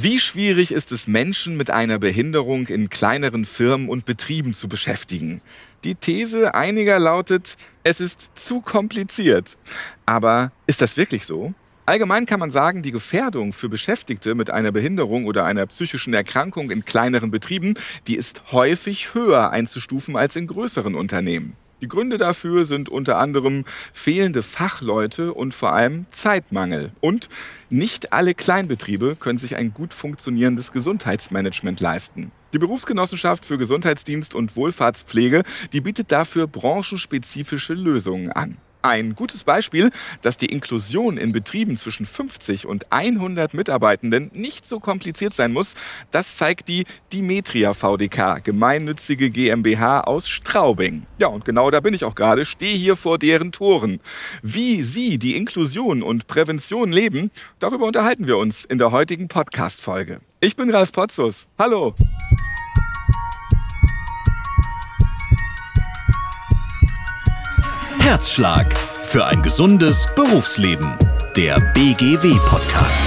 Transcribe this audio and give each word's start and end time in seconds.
Wie 0.00 0.20
schwierig 0.20 0.70
ist 0.70 0.92
es, 0.92 1.08
Menschen 1.08 1.56
mit 1.56 1.70
einer 1.70 1.98
Behinderung 1.98 2.68
in 2.68 2.88
kleineren 2.88 3.44
Firmen 3.44 3.88
und 3.88 4.04
Betrieben 4.04 4.54
zu 4.54 4.68
beschäftigen? 4.68 5.40
Die 5.82 5.96
These 5.96 6.54
einiger 6.54 7.00
lautet, 7.00 7.56
es 7.82 7.98
ist 7.98 8.30
zu 8.34 8.60
kompliziert. 8.60 9.58
Aber 10.06 10.52
ist 10.68 10.82
das 10.82 10.96
wirklich 10.96 11.26
so? 11.26 11.52
Allgemein 11.84 12.26
kann 12.26 12.38
man 12.38 12.52
sagen, 12.52 12.82
die 12.82 12.92
Gefährdung 12.92 13.52
für 13.52 13.68
Beschäftigte 13.68 14.36
mit 14.36 14.50
einer 14.50 14.70
Behinderung 14.70 15.24
oder 15.24 15.44
einer 15.44 15.66
psychischen 15.66 16.14
Erkrankung 16.14 16.70
in 16.70 16.84
kleineren 16.84 17.32
Betrieben, 17.32 17.74
die 18.06 18.14
ist 18.14 18.52
häufig 18.52 19.14
höher 19.14 19.50
einzustufen 19.50 20.14
als 20.14 20.36
in 20.36 20.46
größeren 20.46 20.94
Unternehmen. 20.94 21.56
Die 21.80 21.88
Gründe 21.88 22.18
dafür 22.18 22.64
sind 22.64 22.88
unter 22.88 23.18
anderem 23.18 23.64
fehlende 23.92 24.42
Fachleute 24.42 25.32
und 25.32 25.54
vor 25.54 25.72
allem 25.72 26.06
Zeitmangel. 26.10 26.90
Und 27.00 27.28
nicht 27.70 28.12
alle 28.12 28.34
Kleinbetriebe 28.34 29.14
können 29.14 29.38
sich 29.38 29.54
ein 29.56 29.72
gut 29.72 29.94
funktionierendes 29.94 30.72
Gesundheitsmanagement 30.72 31.80
leisten. 31.80 32.32
Die 32.52 32.58
Berufsgenossenschaft 32.58 33.44
für 33.44 33.58
Gesundheitsdienst 33.58 34.34
und 34.34 34.56
Wohlfahrtspflege, 34.56 35.44
die 35.72 35.80
bietet 35.80 36.10
dafür 36.10 36.46
branchenspezifische 36.46 37.74
Lösungen 37.74 38.32
an. 38.32 38.56
Ein 38.88 39.14
gutes 39.14 39.44
Beispiel, 39.44 39.90
dass 40.22 40.38
die 40.38 40.46
Inklusion 40.46 41.18
in 41.18 41.32
Betrieben 41.32 41.76
zwischen 41.76 42.06
50 42.06 42.64
und 42.64 42.90
100 42.90 43.52
Mitarbeitenden 43.52 44.30
nicht 44.32 44.64
so 44.64 44.80
kompliziert 44.80 45.34
sein 45.34 45.52
muss, 45.52 45.74
das 46.10 46.38
zeigt 46.38 46.68
die 46.68 46.86
Dimetria 47.12 47.74
VDK, 47.74 48.42
gemeinnützige 48.42 49.28
GmbH 49.28 50.00
aus 50.00 50.26
Straubing. 50.26 51.06
Ja, 51.18 51.26
und 51.26 51.44
genau 51.44 51.70
da 51.70 51.80
bin 51.80 51.92
ich 51.92 52.02
auch 52.02 52.14
gerade, 52.14 52.46
stehe 52.46 52.78
hier 52.78 52.96
vor 52.96 53.18
deren 53.18 53.52
Toren. 53.52 54.00
Wie 54.40 54.82
Sie 54.82 55.18
die 55.18 55.36
Inklusion 55.36 56.02
und 56.02 56.26
Prävention 56.26 56.90
leben, 56.90 57.30
darüber 57.58 57.84
unterhalten 57.84 58.26
wir 58.26 58.38
uns 58.38 58.64
in 58.64 58.78
der 58.78 58.90
heutigen 58.90 59.28
Podcast-Folge. 59.28 60.20
Ich 60.40 60.56
bin 60.56 60.70
Ralf 60.70 60.92
Potzus. 60.92 61.46
Hallo. 61.58 61.94
Herzschlag 68.08 68.74
für 69.08 69.24
ein 69.24 69.40
gesundes 69.40 70.06
Berufsleben. 70.14 70.94
Der 71.34 71.58
BGW-Podcast. 71.72 73.06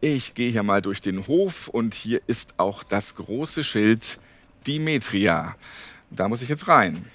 Ich 0.00 0.34
gehe 0.34 0.50
hier 0.50 0.64
mal 0.64 0.82
durch 0.82 1.00
den 1.00 1.28
Hof 1.28 1.68
und 1.68 1.94
hier 1.94 2.20
ist 2.26 2.54
auch 2.56 2.82
das 2.82 3.14
große 3.14 3.62
Schild 3.62 4.18
Dimetria. 4.66 5.54
Da 6.10 6.28
muss 6.28 6.42
ich 6.42 6.48
jetzt 6.48 6.66
rein. 6.66 7.06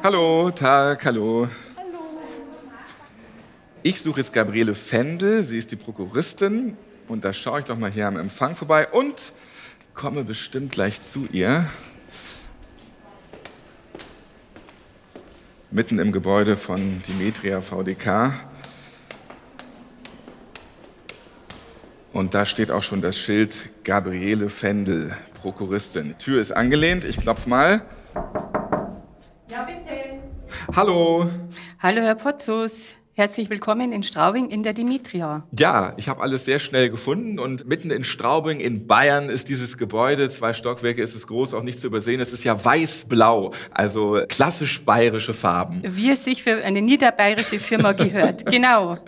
Hallo, 0.00 0.52
Tag, 0.52 1.04
hallo. 1.04 1.48
Hallo. 1.76 1.88
Ich 3.82 4.00
suche 4.00 4.20
jetzt 4.20 4.32
Gabriele 4.32 4.76
Fendel, 4.76 5.42
sie 5.42 5.58
ist 5.58 5.72
die 5.72 5.76
Prokuristin 5.76 6.76
und 7.08 7.24
da 7.24 7.32
schaue 7.32 7.58
ich 7.58 7.64
doch 7.66 7.76
mal 7.76 7.90
hier 7.90 8.06
am 8.06 8.16
Empfang 8.16 8.54
vorbei 8.54 8.86
und 8.86 9.32
komme 9.94 10.22
bestimmt 10.22 10.70
gleich 10.70 11.00
zu 11.00 11.26
ihr. 11.32 11.66
Mitten 15.72 15.98
im 15.98 16.12
Gebäude 16.12 16.56
von 16.56 17.02
Dimetria 17.02 17.60
VDK. 17.60 18.32
Und 22.12 22.34
da 22.34 22.46
steht 22.46 22.70
auch 22.70 22.84
schon 22.84 23.02
das 23.02 23.18
Schild 23.18 23.56
Gabriele 23.82 24.48
Fendel, 24.48 25.16
Prokuristin. 25.42 26.10
Die 26.10 26.24
Tür 26.24 26.40
ist 26.40 26.52
angelehnt, 26.52 27.04
ich 27.04 27.16
klopfe 27.16 27.48
mal. 27.48 27.82
Hallo. 30.76 31.26
Hallo, 31.80 32.02
Herr 32.02 32.14
Potzus. 32.14 32.90
Herzlich 33.14 33.50
willkommen 33.50 33.90
in 33.90 34.04
Straubing 34.04 34.48
in 34.48 34.62
der 34.62 34.74
Dimitria. 34.74 35.42
Ja, 35.58 35.94
ich 35.96 36.08
habe 36.08 36.22
alles 36.22 36.44
sehr 36.44 36.60
schnell 36.60 36.88
gefunden 36.88 37.40
und 37.40 37.66
mitten 37.66 37.90
in 37.90 38.04
Straubing 38.04 38.60
in 38.60 38.86
Bayern 38.86 39.28
ist 39.28 39.48
dieses 39.48 39.76
Gebäude, 39.76 40.28
zwei 40.28 40.52
Stockwerke 40.52 41.02
ist 41.02 41.16
es 41.16 41.26
groß, 41.26 41.54
auch 41.54 41.64
nicht 41.64 41.80
zu 41.80 41.88
übersehen. 41.88 42.20
Es 42.20 42.32
ist 42.32 42.44
ja 42.44 42.64
weiß-blau, 42.64 43.52
also 43.72 44.20
klassisch 44.28 44.84
bayerische 44.84 45.34
Farben. 45.34 45.82
Wie 45.84 46.10
es 46.12 46.24
sich 46.24 46.44
für 46.44 46.62
eine 46.62 46.80
niederbayerische 46.80 47.58
Firma 47.58 47.90
gehört, 47.90 48.46
genau. 48.50 48.98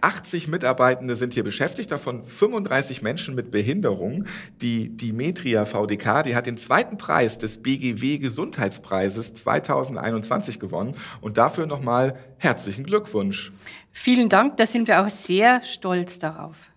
80 0.00 0.48
Mitarbeitende 0.48 1.16
sind 1.16 1.34
hier 1.34 1.44
beschäftigt, 1.44 1.90
davon 1.90 2.24
35 2.24 3.02
Menschen 3.02 3.34
mit 3.34 3.50
Behinderung. 3.50 4.26
Die 4.60 4.96
Dimetria 4.96 5.64
VDK, 5.64 6.22
die 6.22 6.34
hat 6.34 6.46
den 6.46 6.56
zweiten 6.56 6.96
Preis 6.96 7.38
des 7.38 7.62
BGW 7.62 8.18
Gesundheitspreises 8.18 9.34
2021 9.34 10.58
gewonnen 10.58 10.94
und 11.20 11.38
dafür 11.38 11.66
nochmal 11.66 12.18
herzlichen 12.38 12.84
Glückwunsch. 12.84 13.52
Vielen 13.92 14.28
Dank, 14.28 14.56
da 14.56 14.66
sind 14.66 14.88
wir 14.88 15.02
auch 15.02 15.08
sehr 15.08 15.62
stolz 15.62 16.18
darauf. 16.18 16.69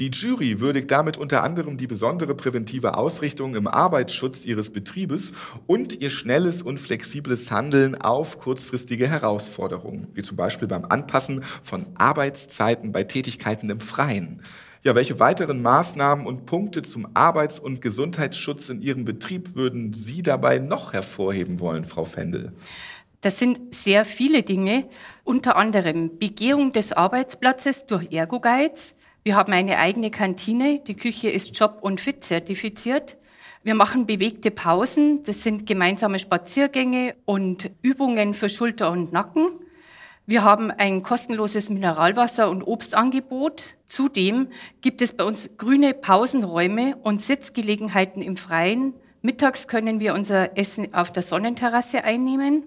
Die 0.00 0.10
Jury 0.10 0.58
würdigt 0.58 0.90
damit 0.90 1.16
unter 1.16 1.44
anderem 1.44 1.76
die 1.76 1.86
besondere 1.86 2.34
präventive 2.34 2.96
Ausrichtung 2.96 3.54
im 3.54 3.68
Arbeitsschutz 3.68 4.44
ihres 4.44 4.72
Betriebes 4.72 5.32
und 5.68 6.00
ihr 6.00 6.10
schnelles 6.10 6.62
und 6.62 6.78
flexibles 6.78 7.52
Handeln 7.52 7.94
auf 8.00 8.38
kurzfristige 8.38 9.08
Herausforderungen, 9.08 10.08
wie 10.14 10.22
zum 10.22 10.36
Beispiel 10.36 10.66
beim 10.66 10.84
Anpassen 10.84 11.44
von 11.62 11.86
Arbeitszeiten 11.94 12.90
bei 12.90 13.04
Tätigkeiten 13.04 13.70
im 13.70 13.78
Freien. 13.78 14.42
Ja, 14.82 14.96
welche 14.96 15.20
weiteren 15.20 15.62
Maßnahmen 15.62 16.26
und 16.26 16.44
Punkte 16.44 16.82
zum 16.82 17.06
Arbeits- 17.14 17.60
und 17.60 17.80
Gesundheitsschutz 17.80 18.70
in 18.70 18.82
Ihrem 18.82 19.04
Betrieb 19.04 19.54
würden 19.54 19.94
Sie 19.94 20.24
dabei 20.24 20.58
noch 20.58 20.92
hervorheben 20.92 21.60
wollen, 21.60 21.84
Frau 21.84 22.04
Fendel? 22.04 22.52
Das 23.20 23.38
sind 23.38 23.72
sehr 23.74 24.04
viele 24.04 24.42
Dinge, 24.42 24.88
unter 25.22 25.56
anderem 25.56 26.18
Begehung 26.18 26.72
des 26.72 26.92
Arbeitsplatzes 26.92 27.86
durch 27.86 28.12
Ergo-Guides, 28.12 28.96
wir 29.24 29.36
haben 29.36 29.54
eine 29.54 29.78
eigene 29.78 30.10
Kantine. 30.10 30.80
Die 30.80 30.96
Küche 30.96 31.30
ist 31.30 31.58
Job- 31.58 31.78
und 31.80 31.98
Fit 31.98 32.22
zertifiziert. 32.22 33.16
Wir 33.62 33.74
machen 33.74 34.04
bewegte 34.04 34.50
Pausen. 34.50 35.22
Das 35.24 35.42
sind 35.42 35.64
gemeinsame 35.64 36.18
Spaziergänge 36.18 37.14
und 37.24 37.70
Übungen 37.80 38.34
für 38.34 38.50
Schulter 38.50 38.92
und 38.92 39.14
Nacken. 39.14 39.48
Wir 40.26 40.44
haben 40.44 40.70
ein 40.70 41.02
kostenloses 41.02 41.70
Mineralwasser- 41.70 42.50
und 42.50 42.64
Obstangebot. 42.64 43.76
Zudem 43.86 44.48
gibt 44.82 45.00
es 45.00 45.14
bei 45.14 45.24
uns 45.24 45.56
grüne 45.56 45.94
Pausenräume 45.94 46.96
und 47.02 47.22
Sitzgelegenheiten 47.22 48.20
im 48.20 48.36
Freien. 48.36 48.92
Mittags 49.22 49.68
können 49.68 50.00
wir 50.00 50.12
unser 50.12 50.58
Essen 50.58 50.92
auf 50.92 51.10
der 51.10 51.22
Sonnenterrasse 51.22 52.04
einnehmen. 52.04 52.64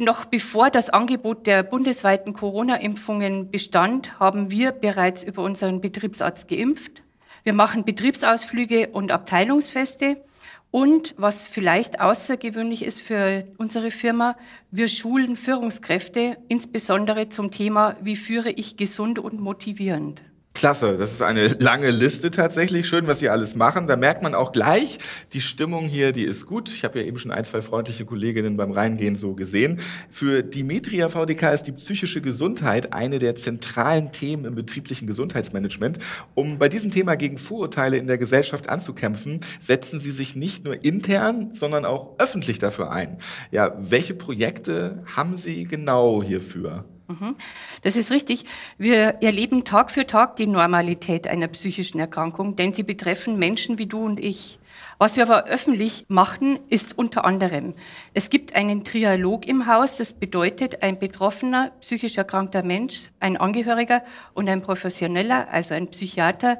Noch 0.00 0.26
bevor 0.26 0.70
das 0.70 0.90
Angebot 0.90 1.48
der 1.48 1.64
bundesweiten 1.64 2.32
Corona-Impfungen 2.32 3.50
bestand, 3.50 4.20
haben 4.20 4.48
wir 4.48 4.70
bereits 4.70 5.24
über 5.24 5.42
unseren 5.42 5.80
Betriebsarzt 5.80 6.46
geimpft. 6.46 7.02
Wir 7.42 7.52
machen 7.52 7.84
Betriebsausflüge 7.84 8.90
und 8.90 9.10
Abteilungsfeste. 9.10 10.22
Und 10.70 11.16
was 11.18 11.48
vielleicht 11.48 12.00
außergewöhnlich 12.00 12.84
ist 12.84 13.00
für 13.00 13.48
unsere 13.56 13.90
Firma, 13.90 14.36
wir 14.70 14.86
schulen 14.86 15.34
Führungskräfte, 15.34 16.36
insbesondere 16.46 17.28
zum 17.28 17.50
Thema, 17.50 17.96
wie 18.00 18.14
führe 18.14 18.50
ich 18.50 18.76
gesund 18.76 19.18
und 19.18 19.40
motivierend. 19.40 20.22
Klasse, 20.58 20.98
das 20.98 21.12
ist 21.12 21.22
eine 21.22 21.46
lange 21.46 21.90
Liste 21.90 22.32
tatsächlich. 22.32 22.88
Schön, 22.88 23.06
was 23.06 23.20
Sie 23.20 23.28
alles 23.28 23.54
machen. 23.54 23.86
Da 23.86 23.94
merkt 23.94 24.22
man 24.22 24.34
auch 24.34 24.50
gleich, 24.50 24.98
die 25.32 25.40
Stimmung 25.40 25.86
hier, 25.86 26.10
die 26.10 26.24
ist 26.24 26.46
gut. 26.46 26.68
Ich 26.68 26.82
habe 26.82 26.98
ja 26.98 27.06
eben 27.06 27.16
schon 27.16 27.30
ein, 27.30 27.44
zwei 27.44 27.60
freundliche 27.60 28.04
Kolleginnen 28.04 28.56
beim 28.56 28.72
Reingehen 28.72 29.14
so 29.14 29.34
gesehen. 29.34 29.78
Für 30.10 30.42
Dimetria 30.42 31.10
VDK 31.10 31.52
ist 31.52 31.62
die 31.68 31.72
psychische 31.72 32.20
Gesundheit 32.20 32.92
eine 32.92 33.20
der 33.20 33.36
zentralen 33.36 34.10
Themen 34.10 34.46
im 34.46 34.56
betrieblichen 34.56 35.06
Gesundheitsmanagement. 35.06 36.00
Um 36.34 36.58
bei 36.58 36.68
diesem 36.68 36.90
Thema 36.90 37.14
gegen 37.14 37.38
Vorurteile 37.38 37.96
in 37.96 38.08
der 38.08 38.18
Gesellschaft 38.18 38.68
anzukämpfen, 38.68 39.38
setzen 39.60 40.00
Sie 40.00 40.10
sich 40.10 40.34
nicht 40.34 40.64
nur 40.64 40.84
intern, 40.84 41.50
sondern 41.52 41.84
auch 41.84 42.18
öffentlich 42.18 42.58
dafür 42.58 42.90
ein. 42.90 43.18
Ja, 43.52 43.76
welche 43.78 44.14
Projekte 44.14 45.04
haben 45.14 45.36
Sie 45.36 45.68
genau 45.68 46.20
hierfür? 46.20 46.84
Mhm. 47.08 47.36
Das 47.82 47.96
ist 47.96 48.10
richtig. 48.10 48.44
Wir 48.76 49.22
erleben 49.22 49.64
Tag 49.64 49.90
für 49.90 50.06
Tag 50.06 50.36
die 50.36 50.46
Normalität 50.46 51.26
einer 51.26 51.48
psychischen 51.48 51.98
Erkrankung, 51.98 52.54
denn 52.54 52.74
sie 52.74 52.82
betreffen 52.82 53.38
Menschen 53.38 53.78
wie 53.78 53.86
du 53.86 54.04
und 54.04 54.20
ich. 54.20 54.58
Was 54.98 55.16
wir 55.16 55.22
aber 55.22 55.46
öffentlich 55.46 56.04
machen, 56.08 56.58
ist 56.68 56.98
unter 56.98 57.24
anderem, 57.24 57.72
es 58.12 58.28
gibt 58.28 58.54
einen 58.54 58.84
Trialog 58.84 59.46
im 59.46 59.66
Haus, 59.66 59.96
das 59.96 60.12
bedeutet, 60.12 60.82
ein 60.82 60.98
betroffener, 60.98 61.72
psychisch 61.80 62.18
erkrankter 62.18 62.62
Mensch, 62.62 63.10
ein 63.20 63.36
Angehöriger 63.36 64.02
und 64.34 64.48
ein 64.48 64.60
Professioneller, 64.60 65.48
also 65.50 65.74
ein 65.74 65.88
Psychiater, 65.88 66.58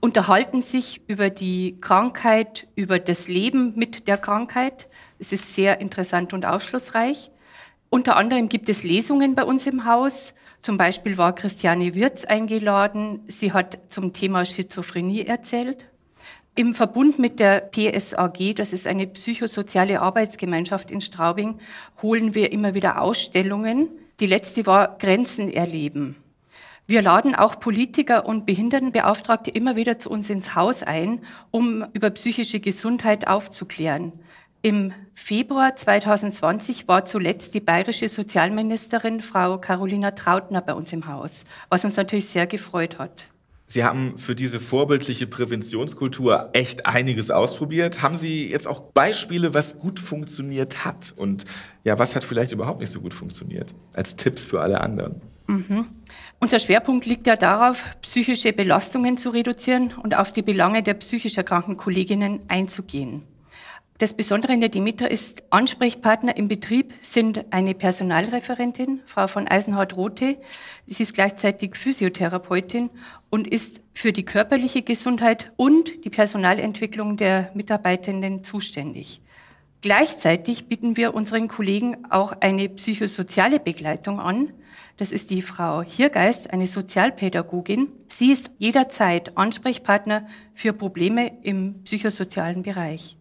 unterhalten 0.00 0.62
sich 0.62 1.02
über 1.08 1.28
die 1.28 1.80
Krankheit, 1.80 2.68
über 2.76 3.00
das 3.00 3.26
Leben 3.26 3.72
mit 3.74 4.06
der 4.06 4.16
Krankheit. 4.16 4.88
Es 5.18 5.32
ist 5.32 5.54
sehr 5.54 5.80
interessant 5.80 6.32
und 6.32 6.46
aufschlussreich. 6.46 7.32
Unter 7.90 8.16
anderem 8.16 8.48
gibt 8.50 8.68
es 8.68 8.82
Lesungen 8.82 9.34
bei 9.34 9.44
uns 9.44 9.66
im 9.66 9.86
Haus. 9.86 10.34
Zum 10.60 10.76
Beispiel 10.76 11.16
war 11.16 11.34
Christiane 11.34 11.94
Wirz 11.94 12.24
eingeladen. 12.24 13.20
Sie 13.28 13.52
hat 13.52 13.78
zum 13.88 14.12
Thema 14.12 14.44
Schizophrenie 14.44 15.24
erzählt. 15.24 15.86
Im 16.54 16.74
Verbund 16.74 17.18
mit 17.18 17.40
der 17.40 17.60
PSAG, 17.60 18.54
das 18.56 18.72
ist 18.72 18.86
eine 18.86 19.06
psychosoziale 19.06 20.02
Arbeitsgemeinschaft 20.02 20.90
in 20.90 21.00
Straubing, 21.00 21.60
holen 22.02 22.34
wir 22.34 22.52
immer 22.52 22.74
wieder 22.74 23.00
Ausstellungen. 23.00 23.88
Die 24.20 24.26
letzte 24.26 24.66
war 24.66 24.98
Grenzen 24.98 25.50
erleben. 25.50 26.16
Wir 26.86 27.00
laden 27.00 27.34
auch 27.34 27.60
Politiker 27.60 28.26
und 28.26 28.44
Behindertenbeauftragte 28.44 29.50
immer 29.50 29.76
wieder 29.76 29.98
zu 29.98 30.10
uns 30.10 30.28
ins 30.30 30.54
Haus 30.54 30.82
ein, 30.82 31.20
um 31.50 31.84
über 31.92 32.10
psychische 32.10 32.60
Gesundheit 32.60 33.28
aufzuklären. 33.28 34.12
Im 34.60 34.92
Februar 35.14 35.74
2020 35.74 36.88
war 36.88 37.04
zuletzt 37.04 37.54
die 37.54 37.60
bayerische 37.60 38.08
Sozialministerin 38.08 39.20
Frau 39.20 39.58
Carolina 39.58 40.10
Trautner 40.10 40.62
bei 40.62 40.74
uns 40.74 40.92
im 40.92 41.06
Haus, 41.06 41.44
was 41.68 41.84
uns 41.84 41.96
natürlich 41.96 42.26
sehr 42.26 42.46
gefreut 42.48 42.98
hat. 42.98 43.30
Sie 43.70 43.84
haben 43.84 44.16
für 44.16 44.34
diese 44.34 44.60
vorbildliche 44.60 45.26
Präventionskultur 45.26 46.50
echt 46.54 46.86
einiges 46.86 47.30
ausprobiert. 47.30 48.02
Haben 48.02 48.16
Sie 48.16 48.48
jetzt 48.50 48.66
auch 48.66 48.80
Beispiele, 48.80 49.52
was 49.52 49.78
gut 49.78 50.00
funktioniert 50.00 50.86
hat? 50.86 51.12
Und 51.14 51.44
ja, 51.84 51.98
was 51.98 52.16
hat 52.16 52.24
vielleicht 52.24 52.52
überhaupt 52.52 52.80
nicht 52.80 52.90
so 52.90 53.00
gut 53.00 53.12
funktioniert? 53.12 53.74
Als 53.92 54.16
Tipps 54.16 54.46
für 54.46 54.62
alle 54.62 54.80
anderen. 54.80 55.20
Mhm. 55.46 55.86
Unser 56.40 56.58
Schwerpunkt 56.58 57.04
liegt 57.04 57.26
ja 57.26 57.36
darauf, 57.36 57.96
psychische 58.00 58.54
Belastungen 58.54 59.18
zu 59.18 59.30
reduzieren 59.30 59.92
und 60.02 60.16
auf 60.16 60.32
die 60.32 60.42
Belange 60.42 60.82
der 60.82 60.94
psychisch 60.94 61.36
erkrankten 61.36 61.76
Kolleginnen 61.76 62.40
einzugehen. 62.48 63.22
Das 63.98 64.12
Besondere 64.12 64.52
in 64.52 64.60
der 64.60 64.68
Dimitra 64.68 65.08
ist, 65.08 65.42
Ansprechpartner 65.50 66.36
im 66.36 66.46
Betrieb 66.46 66.94
sind 67.00 67.46
eine 67.50 67.74
Personalreferentin, 67.74 69.00
Frau 69.06 69.26
von 69.26 69.48
Eisenhardt-Rothe. 69.48 70.36
Sie 70.86 71.02
ist 71.02 71.14
gleichzeitig 71.14 71.74
Physiotherapeutin 71.74 72.90
und 73.28 73.48
ist 73.48 73.82
für 73.94 74.12
die 74.12 74.24
körperliche 74.24 74.82
Gesundheit 74.82 75.52
und 75.56 76.04
die 76.04 76.10
Personalentwicklung 76.10 77.16
der 77.16 77.50
Mitarbeitenden 77.54 78.44
zuständig. 78.44 79.20
Gleichzeitig 79.80 80.68
bieten 80.68 80.96
wir 80.96 81.12
unseren 81.12 81.48
Kollegen 81.48 82.08
auch 82.08 82.32
eine 82.40 82.68
psychosoziale 82.68 83.58
Begleitung 83.58 84.20
an. 84.20 84.52
Das 84.96 85.10
ist 85.10 85.30
die 85.30 85.42
Frau 85.42 85.82
Hiergeist, 85.82 86.52
eine 86.52 86.68
Sozialpädagogin. 86.68 87.88
Sie 88.06 88.30
ist 88.30 88.52
jederzeit 88.58 89.36
Ansprechpartner 89.36 90.28
für 90.54 90.72
Probleme 90.72 91.32
im 91.42 91.82
psychosozialen 91.82 92.62
Bereich. 92.62 93.17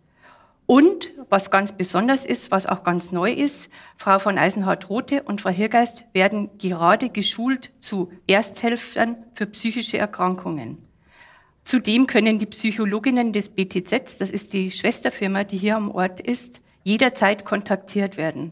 Und 0.67 1.11
was 1.29 1.49
ganz 1.49 1.71
besonders 1.71 2.25
ist, 2.25 2.51
was 2.51 2.65
auch 2.65 2.83
ganz 2.83 3.13
neu 3.13 3.31
ist, 3.31 3.69
Frau 3.95 4.19
von 4.19 4.37
Eisenhardt-Rothe 4.37 5.23
und 5.23 5.39
Frau 5.39 5.49
Hirgeist 5.49 6.03
werden 6.11 6.49
gerade 6.57 7.09
geschult 7.09 7.71
zu 7.79 8.11
Ersthelfern 8.27 9.15
für 9.33 9.45
psychische 9.47 9.97
Erkrankungen. 9.97 10.77
Zudem 11.63 12.05
können 12.05 12.37
die 12.37 12.45
Psychologinnen 12.45 13.31
des 13.31 13.49
BTZ, 13.49 14.19
das 14.19 14.29
ist 14.29 14.53
die 14.53 14.69
Schwesterfirma, 14.69 15.45
die 15.45 15.57
hier 15.57 15.77
am 15.77 15.89
Ort 15.89 16.19
ist, 16.19 16.61
jederzeit 16.83 17.45
kontaktiert 17.45 18.17
werden. 18.17 18.51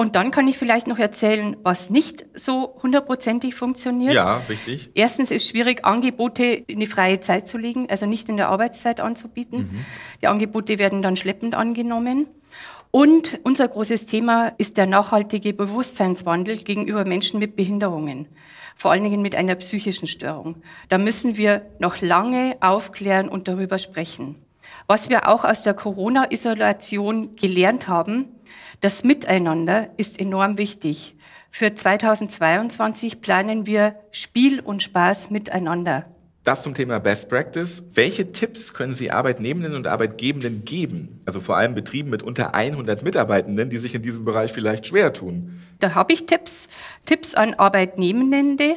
Und 0.00 0.14
dann 0.14 0.30
kann 0.30 0.46
ich 0.46 0.56
vielleicht 0.56 0.86
noch 0.86 1.00
erzählen, 1.00 1.56
was 1.64 1.90
nicht 1.90 2.24
so 2.32 2.78
hundertprozentig 2.84 3.56
funktioniert. 3.56 4.14
Ja, 4.14 4.40
richtig. 4.48 4.92
Erstens 4.94 5.32
ist 5.32 5.48
schwierig, 5.48 5.84
Angebote 5.84 6.44
in 6.44 6.78
die 6.78 6.86
freie 6.86 7.18
Zeit 7.18 7.48
zu 7.48 7.58
legen, 7.58 7.90
also 7.90 8.06
nicht 8.06 8.28
in 8.28 8.36
der 8.36 8.48
Arbeitszeit 8.48 9.00
anzubieten. 9.00 9.58
Mhm. 9.58 9.84
Die 10.22 10.28
Angebote 10.28 10.78
werden 10.78 11.02
dann 11.02 11.16
schleppend 11.16 11.56
angenommen. 11.56 12.28
Und 12.92 13.40
unser 13.42 13.66
großes 13.66 14.06
Thema 14.06 14.52
ist 14.56 14.76
der 14.76 14.86
nachhaltige 14.86 15.52
Bewusstseinswandel 15.52 16.58
gegenüber 16.58 17.04
Menschen 17.04 17.40
mit 17.40 17.56
Behinderungen, 17.56 18.28
vor 18.76 18.92
allen 18.92 19.02
Dingen 19.02 19.20
mit 19.20 19.34
einer 19.34 19.56
psychischen 19.56 20.06
Störung. 20.06 20.62
Da 20.88 20.98
müssen 20.98 21.36
wir 21.36 21.66
noch 21.80 22.00
lange 22.00 22.56
aufklären 22.60 23.28
und 23.28 23.48
darüber 23.48 23.78
sprechen. 23.78 24.36
Was 24.86 25.08
wir 25.08 25.28
auch 25.28 25.44
aus 25.44 25.62
der 25.62 25.74
Corona-Isolation 25.74 27.36
gelernt 27.36 27.88
haben, 27.88 28.26
das 28.80 29.04
Miteinander 29.04 29.90
ist 29.96 30.20
enorm 30.20 30.58
wichtig. 30.58 31.16
Für 31.50 31.74
2022 31.74 33.20
planen 33.20 33.66
wir 33.66 33.96
Spiel 34.12 34.60
und 34.60 34.82
Spaß 34.82 35.30
miteinander. 35.30 36.06
Das 36.48 36.62
zum 36.62 36.72
Thema 36.72 36.98
Best 36.98 37.28
Practice. 37.28 37.84
Welche 37.92 38.32
Tipps 38.32 38.72
können 38.72 38.94
Sie 38.94 39.10
Arbeitnehmenden 39.10 39.74
und 39.74 39.86
Arbeitgebenden 39.86 40.64
geben? 40.64 41.20
Also 41.26 41.40
vor 41.40 41.58
allem 41.58 41.74
Betrieben 41.74 42.08
mit 42.08 42.22
unter 42.22 42.54
100 42.54 43.02
Mitarbeitenden, 43.02 43.68
die 43.68 43.76
sich 43.76 43.94
in 43.94 44.00
diesem 44.00 44.24
Bereich 44.24 44.52
vielleicht 44.52 44.86
schwer 44.86 45.12
tun. 45.12 45.60
Da 45.78 45.94
habe 45.94 46.14
ich 46.14 46.24
Tipps. 46.24 46.68
Tipps 47.04 47.34
an 47.34 47.52
Arbeitnehmende. 47.52 48.76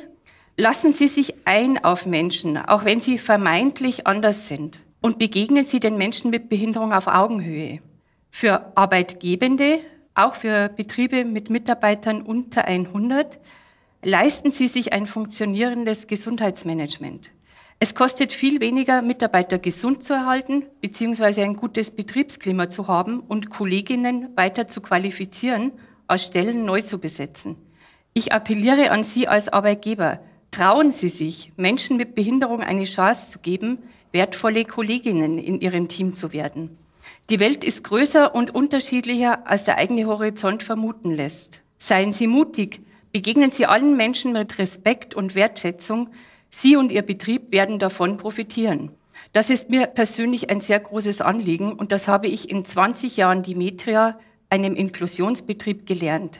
Lassen 0.58 0.92
Sie 0.92 1.08
sich 1.08 1.36
ein 1.46 1.82
auf 1.82 2.06
Menschen, 2.06 2.58
auch 2.58 2.84
wenn 2.84 3.00
sie 3.00 3.18
vermeintlich 3.18 4.06
anders 4.06 4.50
sind. 4.50 4.82
Und 5.00 5.18
begegnen 5.18 5.64
Sie 5.64 5.80
den 5.80 5.98
Menschen 5.98 6.30
mit 6.30 6.50
Behinderung 6.50 6.92
auf 6.92 7.08
Augenhöhe. 7.08 7.80
Für 8.32 8.76
Arbeitgebende 8.76 9.80
auch 10.14 10.36
für 10.36 10.70
Betriebe 10.70 11.26
mit 11.26 11.50
Mitarbeitern 11.50 12.22
unter 12.22 12.66
100, 12.66 13.40
leisten 14.04 14.52
sie 14.52 14.68
sich 14.68 14.94
ein 14.94 15.06
funktionierendes 15.06 16.08
Gesundheitsmanagement. 16.08 17.32
Es 17.80 17.96
kostet 17.96 18.32
viel 18.32 18.60
weniger, 18.60 19.02
Mitarbeiter 19.02 19.58
gesund 19.58 20.04
zu 20.04 20.14
erhalten, 20.14 20.66
beziehungsweise 20.82 21.44
ein 21.44 21.56
gutes 21.56 21.92
Betriebsklima 21.92 22.70
zu 22.70 22.88
haben 22.88 23.22
und 23.22 23.50
Kolleginnen 23.50 24.30
weiter 24.36 24.68
zu 24.68 24.82
qualifizieren, 24.82 25.72
als 26.08 26.26
Stellen 26.26 26.66
neu 26.66 26.82
zu 26.82 27.00
besetzen. 27.00 27.56
Ich 28.14 28.34
appelliere 28.34 28.92
an 28.92 29.04
Sie 29.04 29.28
als 29.28 29.50
Arbeitgeber, 29.50 30.20
trauen 30.52 30.92
Sie 30.92 31.10
sich, 31.10 31.54
Menschen 31.56 31.98
mit 31.98 32.14
Behinderung 32.14 32.62
eine 32.62 32.84
Chance 32.84 33.32
zu 33.32 33.40
geben, 33.40 33.80
wertvolle 34.12 34.66
Kolleginnen 34.66 35.40
in 35.40 35.62
Ihrem 35.62 35.88
Team 35.88 36.14
zu 36.14 36.34
werden. 36.34 36.78
Die 37.30 37.40
Welt 37.40 37.64
ist 37.64 37.84
größer 37.84 38.36
und 38.36 38.54
unterschiedlicher, 38.54 39.48
als 39.48 39.64
der 39.64 39.78
eigene 39.78 40.06
Horizont 40.06 40.64
vermuten 40.64 41.12
lässt. 41.12 41.62
Seien 41.78 42.12
Sie 42.12 42.28
mutig, 42.28 42.82
begegnen 43.12 43.52
Sie 43.52 43.66
allen 43.66 43.96
Menschen 43.98 44.34
mit 44.34 44.58
Respekt 44.60 45.14
und 45.16 45.36
Wertschätzung. 45.36 46.10
Sie 46.50 46.76
und 46.76 46.92
Ihr 46.92 47.02
Betrieb 47.02 47.52
werden 47.52 47.80
davon 47.80 48.18
profitieren. 48.18 48.92
Das 49.34 49.50
ist 49.50 49.70
mir 49.70 49.88
persönlich 49.88 50.50
ein 50.50 50.60
sehr 50.60 50.80
großes 50.80 51.22
Anliegen 51.22 51.74
und 51.74 51.92
das 51.92 52.08
habe 52.08 52.28
ich 52.28 52.50
in 52.50 52.66
20 52.66 53.18
Jahren 53.18 53.44
Dimetria, 53.44 54.20
einem 54.50 54.76
Inklusionsbetrieb, 54.76 55.86
gelernt. 55.86 56.40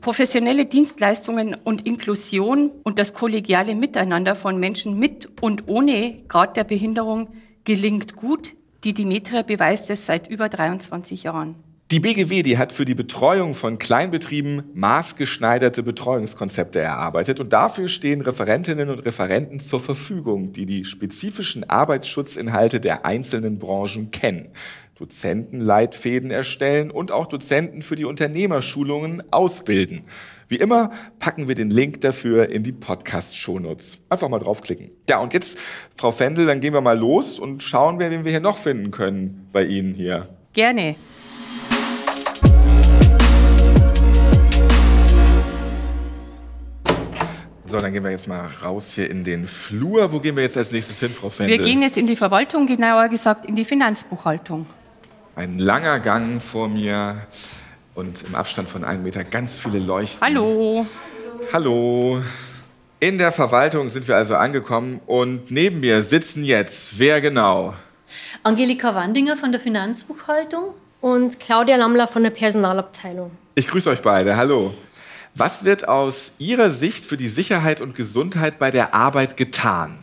Professionelle 0.00 0.66
Dienstleistungen 0.66 1.54
und 1.54 1.86
Inklusion 1.86 2.70
und 2.82 2.98
das 2.98 3.14
kollegiale 3.14 3.74
Miteinander 3.74 4.34
von 4.34 4.58
Menschen 4.58 4.98
mit 4.98 5.28
und 5.40 5.68
ohne 5.68 6.22
Grad 6.26 6.56
der 6.56 6.64
Behinderung 6.64 7.28
gelingt 7.64 8.16
gut, 8.16 8.54
die 8.84 8.94
Dimetria 8.94 9.42
beweist 9.42 9.90
es 9.90 10.06
seit 10.06 10.28
über 10.28 10.48
23 10.48 11.22
Jahren. 11.22 11.54
Die 11.92 12.00
BGW, 12.00 12.42
die 12.42 12.56
hat 12.56 12.72
für 12.72 12.86
die 12.86 12.94
Betreuung 12.94 13.54
von 13.54 13.76
Kleinbetrieben 13.76 14.62
maßgeschneiderte 14.72 15.82
Betreuungskonzepte 15.82 16.80
erarbeitet 16.80 17.38
und 17.38 17.52
dafür 17.52 17.88
stehen 17.88 18.22
Referentinnen 18.22 18.88
und 18.88 19.00
Referenten 19.00 19.60
zur 19.60 19.78
Verfügung, 19.78 20.52
die 20.52 20.64
die 20.64 20.86
spezifischen 20.86 21.68
Arbeitsschutzinhalte 21.68 22.80
der 22.80 23.04
einzelnen 23.04 23.58
Branchen 23.58 24.10
kennen. 24.10 24.48
Dozentenleitfäden 24.98 26.30
erstellen 26.30 26.90
und 26.90 27.12
auch 27.12 27.26
Dozenten 27.26 27.82
für 27.82 27.96
die 27.96 28.06
Unternehmerschulungen 28.06 29.30
ausbilden. 29.30 30.04
Wie 30.52 30.58
immer 30.58 30.90
packen 31.18 31.48
wir 31.48 31.54
den 31.54 31.70
Link 31.70 32.02
dafür 32.02 32.50
in 32.50 32.62
die 32.62 32.72
Podcast-Shownotes. 32.72 34.00
Einfach 34.10 34.28
mal 34.28 34.38
draufklicken. 34.38 34.90
Ja, 35.08 35.18
und 35.20 35.32
jetzt, 35.32 35.56
Frau 35.96 36.12
Fendel, 36.12 36.44
dann 36.44 36.60
gehen 36.60 36.74
wir 36.74 36.82
mal 36.82 36.98
los 36.98 37.38
und 37.38 37.62
schauen, 37.62 37.98
wen 37.98 38.26
wir 38.26 38.30
hier 38.30 38.40
noch 38.40 38.58
finden 38.58 38.90
können 38.90 39.48
bei 39.50 39.64
Ihnen 39.64 39.94
hier. 39.94 40.28
Gerne. 40.52 40.96
So, 47.64 47.80
dann 47.80 47.90
gehen 47.94 48.04
wir 48.04 48.10
jetzt 48.10 48.28
mal 48.28 48.46
raus 48.62 48.92
hier 48.94 49.10
in 49.10 49.24
den 49.24 49.46
Flur. 49.46 50.12
Wo 50.12 50.20
gehen 50.20 50.36
wir 50.36 50.42
jetzt 50.42 50.58
als 50.58 50.70
nächstes 50.70 51.00
hin, 51.00 51.12
Frau 51.12 51.30
Fendel? 51.30 51.56
Wir 51.56 51.64
gehen 51.64 51.80
jetzt 51.80 51.96
in 51.96 52.06
die 52.06 52.16
Verwaltung, 52.16 52.66
genauer 52.66 53.08
gesagt 53.08 53.46
in 53.46 53.56
die 53.56 53.64
Finanzbuchhaltung. 53.64 54.66
Ein 55.34 55.58
langer 55.58 55.98
Gang 55.98 56.42
vor 56.42 56.68
mir 56.68 57.16
und 57.94 58.22
im 58.22 58.34
Abstand 58.34 58.68
von 58.68 58.84
einem 58.84 59.02
Meter 59.02 59.24
ganz 59.24 59.56
viele 59.56 59.78
Leuchten. 59.78 60.20
Hallo. 60.20 60.86
Hallo. 61.52 62.22
In 63.00 63.18
der 63.18 63.32
Verwaltung 63.32 63.88
sind 63.88 64.06
wir 64.06 64.16
also 64.16 64.36
angekommen 64.36 65.00
und 65.06 65.50
neben 65.50 65.80
mir 65.80 66.02
sitzen 66.02 66.44
jetzt, 66.44 66.98
wer 66.98 67.20
genau? 67.20 67.74
Angelika 68.42 68.94
Wandinger 68.94 69.36
von 69.36 69.52
der 69.52 69.60
Finanzbuchhaltung. 69.60 70.74
Und 71.00 71.40
Claudia 71.40 71.74
Lammler 71.74 72.06
von 72.06 72.22
der 72.22 72.30
Personalabteilung. 72.30 73.32
Ich 73.56 73.66
grüße 73.66 73.90
euch 73.90 74.02
beide, 74.02 74.36
hallo. 74.36 74.72
Was 75.34 75.64
wird 75.64 75.88
aus 75.88 76.34
Ihrer 76.38 76.70
Sicht 76.70 77.04
für 77.04 77.16
die 77.16 77.28
Sicherheit 77.28 77.80
und 77.80 77.96
Gesundheit 77.96 78.60
bei 78.60 78.70
der 78.70 78.94
Arbeit 78.94 79.36
getan? 79.36 80.01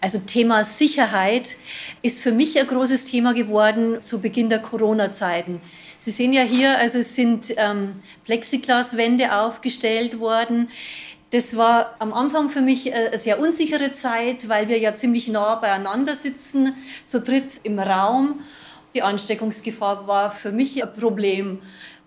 Also 0.00 0.18
Thema 0.18 0.62
Sicherheit 0.62 1.56
ist 2.02 2.20
für 2.20 2.30
mich 2.30 2.58
ein 2.58 2.66
großes 2.66 3.06
Thema 3.06 3.34
geworden 3.34 4.00
zu 4.00 4.20
Beginn 4.20 4.48
der 4.48 4.60
Corona-Zeiten. 4.60 5.60
Sie 5.98 6.12
sehen 6.12 6.32
ja 6.32 6.42
hier, 6.42 6.78
also 6.78 6.98
es 6.98 7.16
sind 7.16 7.52
ähm, 7.56 7.96
Plexiglaswände 8.24 9.36
aufgestellt 9.36 10.20
worden. 10.20 10.68
Das 11.30 11.56
war 11.56 11.96
am 11.98 12.12
Anfang 12.12 12.48
für 12.48 12.60
mich 12.60 12.86
äh, 12.86 13.08
eine 13.08 13.18
sehr 13.18 13.40
unsichere 13.40 13.90
Zeit, 13.90 14.48
weil 14.48 14.68
wir 14.68 14.78
ja 14.78 14.94
ziemlich 14.94 15.26
nah 15.26 15.56
beieinander 15.56 16.14
sitzen, 16.14 16.76
zu 17.06 17.20
dritt 17.20 17.60
im 17.64 17.80
Raum. 17.80 18.40
Die 18.94 19.02
Ansteckungsgefahr 19.02 20.06
war 20.06 20.30
für 20.30 20.52
mich 20.52 20.82
ein 20.82 20.92
Problem. 20.94 21.58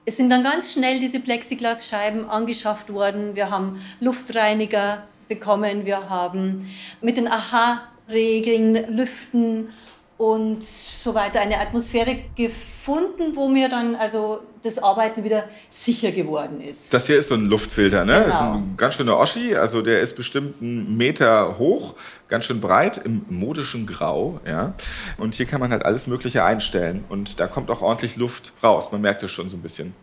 Es 0.05 0.17
sind 0.17 0.29
dann 0.29 0.43
ganz 0.43 0.73
schnell 0.73 0.99
diese 0.99 1.19
Plexiglasscheiben 1.19 2.27
angeschafft 2.27 2.91
worden. 2.91 3.35
Wir 3.35 3.51
haben 3.51 3.81
Luftreiniger 3.99 5.03
bekommen. 5.31 5.85
Wir 5.85 6.09
haben 6.09 6.69
mit 6.99 7.15
den 7.15 7.29
Aha-Regeln, 7.29 8.97
Lüften 8.97 9.69
und 10.17 10.61
so 10.61 11.15
weiter 11.15 11.39
eine 11.39 11.59
Atmosphäre 11.59 12.17
gefunden, 12.35 13.33
wo 13.35 13.47
mir 13.47 13.69
dann 13.69 13.95
also 13.95 14.41
das 14.63 14.77
Arbeiten 14.77 15.23
wieder 15.23 15.45
sicher 15.69 16.11
geworden 16.11 16.61
ist. 16.61 16.93
Das 16.93 17.07
hier 17.07 17.17
ist 17.17 17.29
so 17.29 17.35
ein 17.35 17.45
Luftfilter, 17.45 18.05
ne? 18.05 18.13
Genau. 18.13 18.25
Das 18.27 18.35
ist 18.35 18.41
ein 18.41 18.73
ganz 18.77 18.95
schöner 18.95 19.17
Oschi, 19.17 19.55
also 19.55 19.81
der 19.81 20.01
ist 20.01 20.15
bestimmt 20.15 20.61
einen 20.61 20.97
Meter 20.97 21.57
hoch, 21.57 21.95
ganz 22.27 22.45
schön 22.45 22.61
breit, 22.61 23.01
im 23.03 23.25
modischen 23.29 23.87
Grau, 23.87 24.39
ja. 24.45 24.73
Und 25.17 25.35
hier 25.35 25.45
kann 25.45 25.59
man 25.59 25.71
halt 25.71 25.83
alles 25.83 26.07
Mögliche 26.07 26.43
einstellen 26.43 27.03
und 27.09 27.39
da 27.39 27.47
kommt 27.47 27.69
auch 27.69 27.81
ordentlich 27.81 28.15
Luft 28.15 28.53
raus. 28.63 28.91
Man 28.91 29.01
merkt 29.01 29.23
es 29.23 29.31
schon 29.31 29.49
so 29.49 29.57
ein 29.57 29.61
bisschen. 29.61 29.93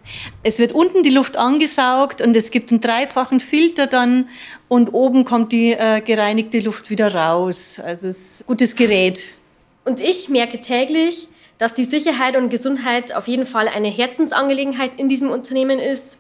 Es 0.43 0.59
wird 0.59 0.73
unten 0.73 1.03
die 1.03 1.11
Luft 1.11 1.37
angesaugt 1.37 2.21
und 2.21 2.37
es 2.37 2.51
gibt 2.51 2.71
einen 2.71 2.81
dreifachen 2.81 3.41
Filter 3.41 3.87
dann 3.87 4.29
und 4.69 4.93
oben 4.93 5.25
kommt 5.25 5.53
die 5.53 5.73
äh, 5.73 6.01
gereinigte 6.01 6.61
Luft 6.61 6.91
wieder 6.91 7.15
raus. 7.15 7.81
Also 7.83 8.09
es 8.09 8.19
ist 8.19 8.41
ein 8.43 8.47
gutes 8.47 8.77
Gerät. 8.77 9.25
Und 9.85 10.01
ich 10.01 10.29
merke 10.29 10.61
täglich, 10.61 11.29
dass 11.59 11.75
die 11.75 11.85
Sicherheit 11.85 12.37
und 12.37 12.49
Gesundheit 12.49 13.15
auf 13.15 13.29
jeden 13.29 13.47
Fall 13.47 13.69
eine 13.69 13.89
Herzensangelegenheit 13.89 14.93
in 14.97 15.09
diesem 15.09 15.31
Unternehmen 15.31 15.79
ist. 15.79 16.19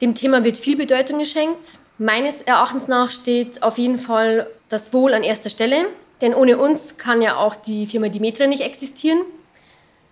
Dem 0.00 0.14
Thema 0.14 0.44
wird 0.44 0.56
viel 0.56 0.76
Bedeutung 0.76 1.18
geschenkt. 1.18 1.78
Meines 1.98 2.42
Erachtens 2.42 2.88
nach 2.88 3.10
steht 3.10 3.62
auf 3.62 3.78
jeden 3.78 3.98
Fall 3.98 4.46
das 4.68 4.92
Wohl 4.92 5.14
an 5.14 5.22
erster 5.22 5.50
Stelle, 5.50 5.86
denn 6.20 6.34
ohne 6.34 6.58
uns 6.58 6.98
kann 6.98 7.22
ja 7.22 7.36
auch 7.36 7.54
die 7.54 7.86
Firma 7.86 8.08
Dimetra 8.08 8.46
nicht 8.46 8.62
existieren. 8.62 9.20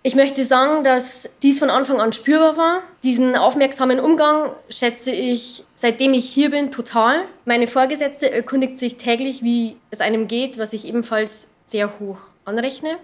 Ich 0.05 0.15
möchte 0.15 0.43
sagen, 0.43 0.83
dass 0.83 1.29
dies 1.43 1.59
von 1.59 1.69
Anfang 1.69 2.01
an 2.01 2.11
spürbar 2.11 2.57
war. 2.57 2.83
Diesen 3.03 3.37
aufmerksamen 3.37 4.01
Umgang 4.01 4.51
schätze 4.69 5.11
ich, 5.11 5.63
seitdem 5.75 6.13
ich 6.13 6.27
hier 6.27 6.49
bin, 6.51 6.71
total. 6.71 7.23
Meine 7.45 7.67
Vorgesetzte 7.67 8.29
erkundigt 8.29 8.77
sich 8.77 8.97
täglich, 8.97 9.43
wie 9.43 9.77
es 9.91 10.01
einem 10.01 10.27
geht, 10.27 10.57
was 10.57 10.73
ich 10.73 10.87
ebenfalls 10.87 11.47
sehr 11.65 11.99
hoch 11.99 12.17
anrechne. 12.43 12.97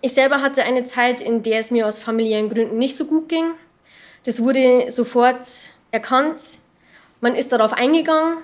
Ich 0.00 0.12
selber 0.12 0.42
hatte 0.42 0.64
eine 0.64 0.84
Zeit, 0.84 1.20
in 1.20 1.42
der 1.42 1.58
es 1.58 1.70
mir 1.70 1.86
aus 1.86 1.98
familiären 1.98 2.50
Gründen 2.50 2.78
nicht 2.78 2.96
so 2.96 3.06
gut 3.06 3.28
ging. 3.28 3.52
Das 4.24 4.42
wurde 4.42 4.90
sofort 4.90 5.44
erkannt. 5.90 6.40
Man 7.20 7.34
ist 7.34 7.52
darauf 7.52 7.72
eingegangen 7.72 8.38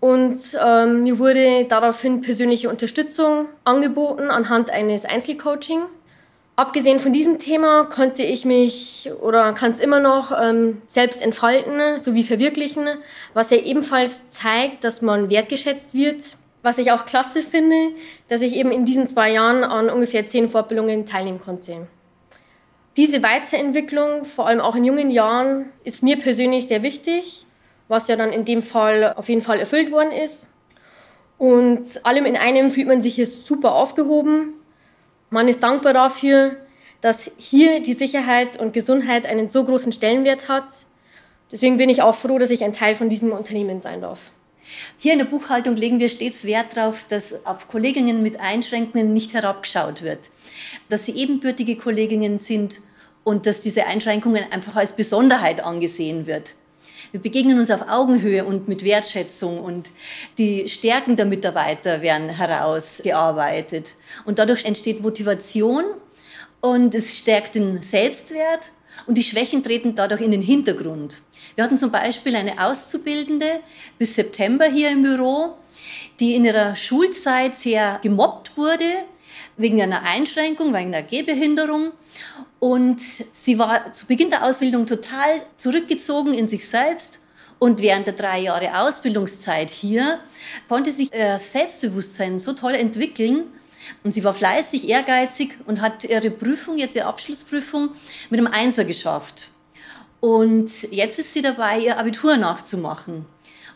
und 0.00 0.38
ähm, 0.62 1.02
mir 1.02 1.18
wurde 1.18 1.64
daraufhin 1.64 2.20
persönliche 2.20 2.68
Unterstützung 2.68 3.46
angeboten 3.64 4.30
anhand 4.30 4.70
eines 4.70 5.04
Einzelcoaching. 5.04 5.80
Abgesehen 6.54 6.98
von 6.98 7.12
diesem 7.12 7.38
Thema 7.38 7.84
konnte 7.84 8.22
ich 8.22 8.46
mich 8.46 9.10
oder 9.20 9.52
kann 9.52 9.72
es 9.72 9.80
immer 9.80 10.00
noch 10.00 10.32
ähm, 10.32 10.80
selbst 10.86 11.20
entfalten 11.20 11.98
sowie 11.98 12.22
verwirklichen, 12.22 12.88
was 13.34 13.50
ja 13.50 13.58
ebenfalls 13.58 14.30
zeigt, 14.30 14.82
dass 14.82 15.02
man 15.02 15.28
wertgeschätzt 15.28 15.92
wird. 15.92 16.22
Was 16.66 16.78
ich 16.78 16.90
auch 16.90 17.04
klasse 17.04 17.44
finde, 17.44 17.92
dass 18.26 18.40
ich 18.40 18.56
eben 18.56 18.72
in 18.72 18.84
diesen 18.84 19.06
zwei 19.06 19.30
Jahren 19.30 19.62
an 19.62 19.88
ungefähr 19.88 20.26
zehn 20.26 20.48
Fortbildungen 20.48 21.06
teilnehmen 21.06 21.38
konnte. 21.38 21.86
Diese 22.96 23.22
Weiterentwicklung, 23.22 24.24
vor 24.24 24.48
allem 24.48 24.58
auch 24.58 24.74
in 24.74 24.84
jungen 24.84 25.12
Jahren, 25.12 25.70
ist 25.84 26.02
mir 26.02 26.18
persönlich 26.18 26.66
sehr 26.66 26.82
wichtig, 26.82 27.46
was 27.86 28.08
ja 28.08 28.16
dann 28.16 28.32
in 28.32 28.44
dem 28.44 28.62
Fall 28.62 29.14
auf 29.14 29.28
jeden 29.28 29.42
Fall 29.42 29.60
erfüllt 29.60 29.92
worden 29.92 30.10
ist. 30.10 30.48
Und 31.38 32.04
allem 32.04 32.26
in 32.26 32.36
einem 32.36 32.72
fühlt 32.72 32.88
man 32.88 33.00
sich 33.00 33.14
hier 33.14 33.28
super 33.28 33.72
aufgehoben. 33.72 34.54
Man 35.30 35.46
ist 35.46 35.62
dankbar 35.62 35.92
dafür, 35.92 36.56
dass 37.00 37.30
hier 37.36 37.78
die 37.78 37.92
Sicherheit 37.92 38.60
und 38.60 38.72
Gesundheit 38.72 39.24
einen 39.24 39.48
so 39.48 39.62
großen 39.62 39.92
Stellenwert 39.92 40.48
hat. 40.48 40.86
Deswegen 41.52 41.76
bin 41.76 41.90
ich 41.90 42.02
auch 42.02 42.16
froh, 42.16 42.40
dass 42.40 42.50
ich 42.50 42.64
ein 42.64 42.72
Teil 42.72 42.96
von 42.96 43.08
diesem 43.08 43.30
Unternehmen 43.30 43.78
sein 43.78 44.00
darf. 44.00 44.32
Hier 44.98 45.12
in 45.12 45.18
der 45.18 45.26
Buchhaltung 45.26 45.76
legen 45.76 46.00
wir 46.00 46.08
stets 46.08 46.44
Wert 46.44 46.76
darauf, 46.76 47.04
dass 47.04 47.46
auf 47.46 47.68
Kolleginnen 47.68 48.22
mit 48.22 48.40
Einschränkungen 48.40 49.12
nicht 49.12 49.34
herabgeschaut 49.34 50.02
wird, 50.02 50.30
dass 50.88 51.06
sie 51.06 51.12
ebenbürtige 51.12 51.76
Kolleginnen 51.76 52.38
sind 52.38 52.80
und 53.24 53.46
dass 53.46 53.60
diese 53.60 53.86
Einschränkungen 53.86 54.44
einfach 54.50 54.76
als 54.76 54.94
Besonderheit 54.94 55.62
angesehen 55.62 56.26
wird. 56.26 56.54
Wir 57.12 57.20
begegnen 57.20 57.58
uns 57.58 57.70
auf 57.70 57.88
Augenhöhe 57.88 58.44
und 58.44 58.68
mit 58.68 58.84
Wertschätzung 58.84 59.60
und 59.60 59.90
die 60.38 60.68
Stärken 60.68 61.16
der 61.16 61.26
Mitarbeiter 61.26 62.02
werden 62.02 62.28
herausgearbeitet. 62.28 63.96
Und 64.24 64.38
dadurch 64.38 64.64
entsteht 64.64 65.00
Motivation 65.00 65.84
und 66.60 66.94
es 66.94 67.16
stärkt 67.16 67.54
den 67.54 67.82
Selbstwert 67.82 68.72
und 69.06 69.16
die 69.18 69.22
Schwächen 69.22 69.62
treten 69.62 69.94
dadurch 69.94 70.20
in 70.20 70.30
den 70.30 70.42
Hintergrund. 70.42 71.22
Wir 71.54 71.64
hatten 71.64 71.78
zum 71.78 71.90
Beispiel 71.90 72.36
eine 72.36 72.64
Auszubildende 72.64 73.60
bis 73.98 74.14
September 74.14 74.66
hier 74.66 74.90
im 74.90 75.02
Büro, 75.02 75.56
die 76.20 76.34
in 76.34 76.44
ihrer 76.44 76.74
Schulzeit 76.76 77.56
sehr 77.56 77.98
gemobbt 78.02 78.56
wurde 78.56 78.84
wegen 79.56 79.80
einer 79.80 80.02
Einschränkung, 80.02 80.74
wegen 80.74 80.94
einer 80.94 81.02
Gehbehinderung. 81.02 81.92
Und 82.58 83.00
sie 83.00 83.58
war 83.58 83.92
zu 83.92 84.06
Beginn 84.06 84.30
der 84.30 84.44
Ausbildung 84.44 84.86
total 84.86 85.42
zurückgezogen 85.56 86.34
in 86.34 86.46
sich 86.46 86.68
selbst. 86.68 87.20
Und 87.58 87.80
während 87.80 88.06
der 88.06 88.14
drei 88.14 88.40
Jahre 88.40 88.78
Ausbildungszeit 88.78 89.70
hier 89.70 90.20
konnte 90.68 90.90
sich 90.90 91.12
ihr 91.14 91.38
Selbstbewusstsein 91.38 92.38
so 92.38 92.52
toll 92.52 92.74
entwickeln. 92.74 93.44
Und 94.04 94.12
sie 94.12 94.24
war 94.24 94.32
fleißig, 94.32 94.88
ehrgeizig 94.88 95.56
und 95.66 95.80
hat 95.80 96.04
ihre 96.04 96.30
Prüfung, 96.30 96.78
jetzt 96.78 96.96
ihre 96.96 97.06
Abschlussprüfung, 97.06 97.90
mit 98.30 98.40
einem 98.40 98.52
Einser 98.52 98.84
geschafft. 98.84 99.50
Und 100.20 100.70
jetzt 100.90 101.18
ist 101.18 101.32
sie 101.32 101.42
dabei, 101.42 101.78
ihr 101.78 101.98
Abitur 101.98 102.36
nachzumachen. 102.36 103.26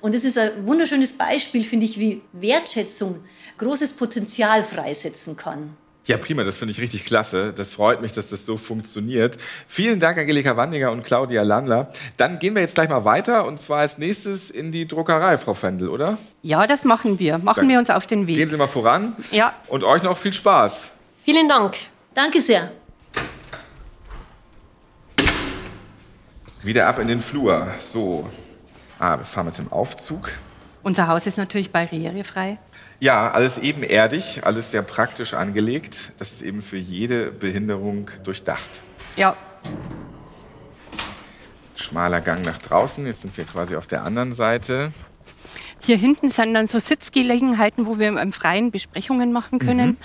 Und 0.00 0.14
das 0.14 0.24
ist 0.24 0.38
ein 0.38 0.66
wunderschönes 0.66 1.12
Beispiel, 1.12 1.62
finde 1.62 1.86
ich, 1.86 1.98
wie 1.98 2.22
Wertschätzung 2.32 3.22
großes 3.58 3.92
Potenzial 3.92 4.62
freisetzen 4.62 5.36
kann. 5.36 5.76
Ja, 6.10 6.16
prima, 6.16 6.42
das 6.42 6.56
finde 6.56 6.72
ich 6.72 6.80
richtig 6.80 7.04
klasse. 7.04 7.52
Das 7.52 7.70
freut 7.70 8.02
mich, 8.02 8.10
dass 8.10 8.30
das 8.30 8.44
so 8.44 8.56
funktioniert. 8.56 9.36
Vielen 9.68 10.00
Dank, 10.00 10.18
Angelika 10.18 10.56
Wandiger 10.56 10.90
und 10.90 11.04
Claudia 11.04 11.42
Landler. 11.42 11.92
Dann 12.16 12.40
gehen 12.40 12.56
wir 12.56 12.62
jetzt 12.62 12.74
gleich 12.74 12.88
mal 12.88 13.04
weiter 13.04 13.46
und 13.46 13.60
zwar 13.60 13.78
als 13.78 13.96
nächstes 13.96 14.50
in 14.50 14.72
die 14.72 14.88
Druckerei, 14.88 15.38
Frau 15.38 15.54
Fendel, 15.54 15.88
oder? 15.88 16.18
Ja, 16.42 16.66
das 16.66 16.84
machen 16.84 17.20
wir. 17.20 17.38
Machen 17.38 17.60
Dann 17.60 17.68
wir 17.68 17.78
uns 17.78 17.90
auf 17.90 18.08
den 18.08 18.26
Weg. 18.26 18.38
Gehen 18.38 18.48
Sie 18.48 18.56
mal 18.56 18.66
voran. 18.66 19.14
Ja. 19.30 19.54
Und 19.68 19.84
euch 19.84 20.02
noch 20.02 20.18
viel 20.18 20.32
Spaß. 20.32 20.90
Vielen 21.22 21.48
Dank. 21.48 21.76
Danke 22.12 22.40
sehr. 22.40 22.72
Wieder 26.64 26.88
ab 26.88 26.98
in 26.98 27.06
den 27.06 27.20
Flur. 27.20 27.68
So. 27.78 28.28
Ah, 28.98 29.16
wir 29.16 29.24
fahren 29.24 29.46
jetzt 29.46 29.60
im 29.60 29.70
Aufzug. 29.70 30.32
Unser 30.82 31.06
Haus 31.06 31.28
ist 31.28 31.38
natürlich 31.38 31.70
barrierefrei. 31.70 32.58
Ja, 33.00 33.30
alles 33.30 33.58
ebenerdig, 33.58 34.44
alles 34.44 34.70
sehr 34.70 34.82
praktisch 34.82 35.34
angelegt. 35.34 36.12
Das 36.18 36.32
ist 36.32 36.42
eben 36.42 36.62
für 36.62 36.76
jede 36.76 37.32
Behinderung 37.32 38.10
durchdacht. 38.24 38.82
Ja, 39.16 39.36
Schmaler 41.80 42.20
Gang 42.20 42.44
nach 42.44 42.58
draußen. 42.58 43.06
Jetzt 43.06 43.22
sind 43.22 43.36
wir 43.36 43.44
quasi 43.44 43.74
auf 43.76 43.86
der 43.86 44.04
anderen 44.04 44.32
Seite. 44.32 44.92
hier 45.80 45.96
hinten 45.96 46.30
sind 46.30 46.54
dann 46.54 46.66
so 46.66 46.78
Sitzgelegenheiten, 46.78 47.86
wo 47.86 47.98
wir 47.98 48.08
im 48.08 48.32
Freien 48.32 48.70
Besprechungen 48.70 49.32
machen 49.32 49.58
können. 49.58 49.96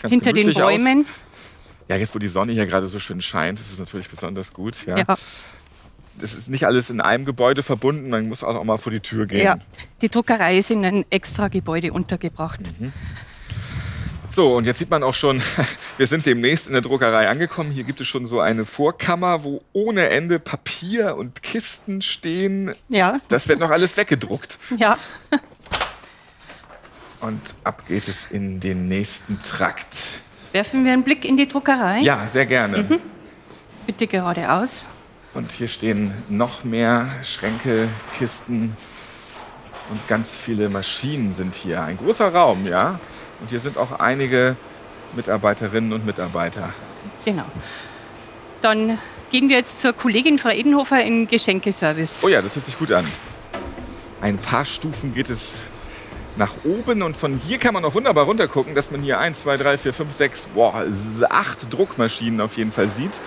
Ganz 0.00 0.12
Hinter 0.12 0.32
den 0.32 0.42
gemütlich 0.46 0.62
aus. 0.62 0.76
Bäumen. 0.76 1.06
Ja, 1.88 1.96
jetzt 1.96 2.14
wo 2.14 2.18
die 2.18 2.28
Sonne 2.28 2.52
hier 2.52 2.66
gerade 2.66 2.88
so 2.88 2.98
schön 2.98 3.20
scheint, 3.20 3.60
ist 3.60 3.72
es 3.72 3.78
natürlich 3.78 4.08
besonders 4.08 4.52
gut. 4.52 4.86
Ja. 4.86 4.98
Ja. 4.98 5.04
Es 6.20 6.32
ist 6.32 6.48
nicht 6.48 6.66
alles 6.66 6.90
in 6.90 7.00
einem 7.00 7.24
Gebäude 7.24 7.62
verbunden, 7.62 8.08
man 8.10 8.28
muss 8.28 8.42
auch 8.44 8.62
mal 8.64 8.78
vor 8.78 8.92
die 8.92 9.00
Tür 9.00 9.26
gehen. 9.26 9.44
ja. 9.44 9.56
Die 10.00 10.08
Druckerei 10.08 10.58
ist 10.58 10.70
in 10.70 10.84
einem 10.84 11.04
extra 11.10 11.48
Gebäude 11.48 11.92
untergebracht. 11.92 12.60
So, 14.30 14.56
und 14.56 14.64
jetzt 14.64 14.78
sieht 14.80 14.90
man 14.90 15.02
auch 15.02 15.14
schon, 15.14 15.40
wir 15.96 16.06
sind 16.06 16.26
demnächst 16.26 16.66
in 16.66 16.72
der 16.72 16.82
Druckerei 16.82 17.28
angekommen. 17.28 17.70
Hier 17.70 17.84
gibt 17.84 18.00
es 18.00 18.08
schon 18.08 18.26
so 18.26 18.40
eine 18.40 18.64
Vorkammer, 18.64 19.44
wo 19.44 19.62
ohne 19.72 20.08
Ende 20.08 20.38
Papier 20.40 21.16
und 21.16 21.42
Kisten 21.42 22.02
stehen. 22.02 22.74
Ja, 22.88 23.20
Das 23.28 23.46
wird 23.48 23.60
noch 23.60 23.70
alles 23.70 23.96
weggedruckt. 23.96 24.58
ja. 24.76 24.98
Und 27.20 27.40
ab 27.64 27.86
geht 27.88 28.06
es 28.08 28.30
in 28.30 28.60
den 28.60 28.88
nächsten 28.88 29.40
Trakt. 29.42 29.96
Werfen 30.52 30.84
wir 30.84 30.92
einen 30.92 31.02
Blick 31.04 31.24
in 31.24 31.36
die 31.36 31.48
Druckerei. 31.48 32.00
Ja, 32.00 32.26
sehr 32.26 32.46
gerne. 32.46 33.00
Bitte 33.86 34.06
geradeaus. 34.06 34.84
Und 35.34 35.50
hier 35.50 35.66
stehen 35.68 36.12
noch 36.28 36.62
mehr 36.62 37.08
Schränke, 37.22 37.88
Kisten. 38.16 38.76
Und 39.90 40.08
ganz 40.08 40.34
viele 40.34 40.68
Maschinen 40.68 41.32
sind 41.32 41.54
hier. 41.54 41.82
Ein 41.82 41.98
großer 41.98 42.32
Raum, 42.32 42.66
ja. 42.66 43.00
Und 43.40 43.50
hier 43.50 43.60
sind 43.60 43.76
auch 43.76 43.98
einige 43.98 44.56
Mitarbeiterinnen 45.14 45.92
und 45.92 46.06
Mitarbeiter. 46.06 46.72
Genau. 47.24 47.44
Dann 48.62 48.98
gehen 49.30 49.48
wir 49.48 49.56
jetzt 49.56 49.80
zur 49.80 49.92
Kollegin 49.92 50.38
Frau 50.38 50.50
Edenhofer 50.50 51.02
in 51.02 51.26
Geschenkeservice. 51.26 52.22
Oh 52.24 52.28
ja, 52.28 52.40
das 52.40 52.54
hört 52.54 52.64
sich 52.64 52.78
gut 52.78 52.92
an. 52.92 53.06
Ein 54.20 54.38
paar 54.38 54.64
Stufen 54.64 55.14
geht 55.14 55.28
es 55.28 55.62
nach 56.36 56.52
oben 56.64 57.02
und 57.02 57.16
von 57.16 57.36
hier 57.36 57.58
kann 57.58 57.74
man 57.74 57.84
auch 57.84 57.94
wunderbar 57.94 58.24
runtergucken, 58.24 58.74
dass 58.74 58.90
man 58.90 59.02
hier 59.02 59.18
1, 59.18 59.42
2, 59.42 59.56
3, 59.56 59.78
4, 59.78 59.92
5, 59.92 60.12
6, 60.12 60.44
boah, 60.54 60.84
acht 61.28 61.72
Druckmaschinen 61.72 62.40
auf 62.40 62.56
jeden 62.56 62.72
Fall 62.72 62.88
sieht. 62.88 63.20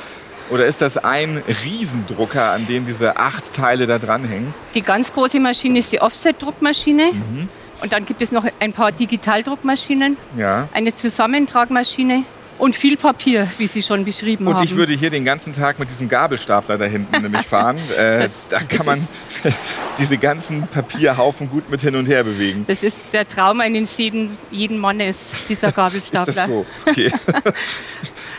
Oder 0.49 0.65
ist 0.65 0.81
das 0.81 0.97
ein 0.97 1.41
Riesendrucker, 1.63 2.51
an 2.51 2.67
dem 2.67 2.85
diese 2.85 3.17
acht 3.17 3.53
Teile 3.53 3.85
da 3.85 3.99
dranhängen? 3.99 4.53
Die 4.73 4.81
ganz 4.81 5.13
große 5.13 5.39
Maschine 5.39 5.79
ist 5.79 5.91
die 5.91 6.01
Offset-Druckmaschine. 6.01 7.11
Mhm. 7.11 7.49
Und 7.81 7.93
dann 7.93 8.05
gibt 8.05 8.21
es 8.21 8.31
noch 8.31 8.45
ein 8.59 8.73
paar 8.73 8.91
Digitaldruckmaschinen, 8.91 10.17
ja. 10.35 10.67
eine 10.73 10.95
Zusammentragmaschine 10.95 12.23
und 12.57 12.75
viel 12.75 12.97
Papier, 12.97 13.47
wie 13.59 13.67
Sie 13.67 13.83
schon 13.83 14.03
beschrieben 14.03 14.47
und 14.47 14.53
haben. 14.53 14.61
Und 14.61 14.65
ich 14.65 14.75
würde 14.75 14.93
hier 14.93 15.09
den 15.09 15.25
ganzen 15.25 15.53
Tag 15.53 15.77
mit 15.77 15.89
diesem 15.89 16.09
Gabelstapler 16.09 16.77
da 16.77 16.85
hinten 16.85 17.21
nämlich 17.21 17.45
fahren. 17.45 17.77
Äh, 17.97 18.19
das, 18.19 18.47
da 18.49 18.59
kann 18.59 18.85
man 18.85 19.07
diese 19.97 20.17
ganzen 20.17 20.67
Papierhaufen 20.67 21.49
gut 21.49 21.69
mit 21.69 21.81
hin 21.81 21.95
und 21.95 22.05
her 22.05 22.23
bewegen. 22.23 22.63
Das 22.67 22.83
ist 22.83 23.05
der 23.13 23.27
Traum 23.27 23.59
eines 23.59 23.97
jeden, 23.97 24.29
jeden 24.51 24.77
Mannes, 24.77 25.31
dieser 25.49 25.71
Gabelstapler. 25.71 26.27
ist 26.27 26.37
das 26.37 26.47
so? 26.47 26.65
Okay. 26.85 27.11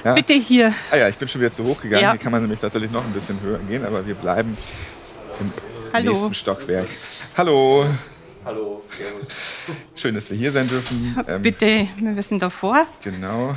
Ja. 0.05 0.15
Bitte 0.15 0.35
hier. 0.35 0.73
Ah 0.91 0.97
ja, 0.97 1.09
ich 1.09 1.19
bin 1.19 1.29
schon 1.29 1.41
wieder 1.41 1.51
zu 1.51 1.65
hoch 1.65 1.81
gegangen. 1.81 2.03
Ja. 2.03 2.13
Hier 2.13 2.21
kann 2.21 2.33
man 2.33 2.43
nämlich 2.43 2.61
tatsächlich 2.61 2.91
noch 2.91 3.05
ein 3.05 3.13
bisschen 3.13 3.41
höher 3.41 3.59
gehen, 3.59 3.85
aber 3.85 4.07
wir 4.07 4.15
bleiben 4.15 4.57
im 5.41 5.53
Hallo. 5.93 6.13
nächsten 6.13 6.35
Stockwerk. 6.35 6.87
Hallo. 7.37 7.87
Hallo. 8.45 8.83
Schön, 9.95 10.15
dass 10.15 10.31
wir 10.31 10.37
hier 10.37 10.53
sein 10.53 10.69
dürfen. 10.69 11.17
Ähm, 11.29 11.43
Bitte, 11.43 11.87
wir 11.97 12.11
müssen 12.11 12.39
davor. 12.39 12.87
Genau. 13.03 13.57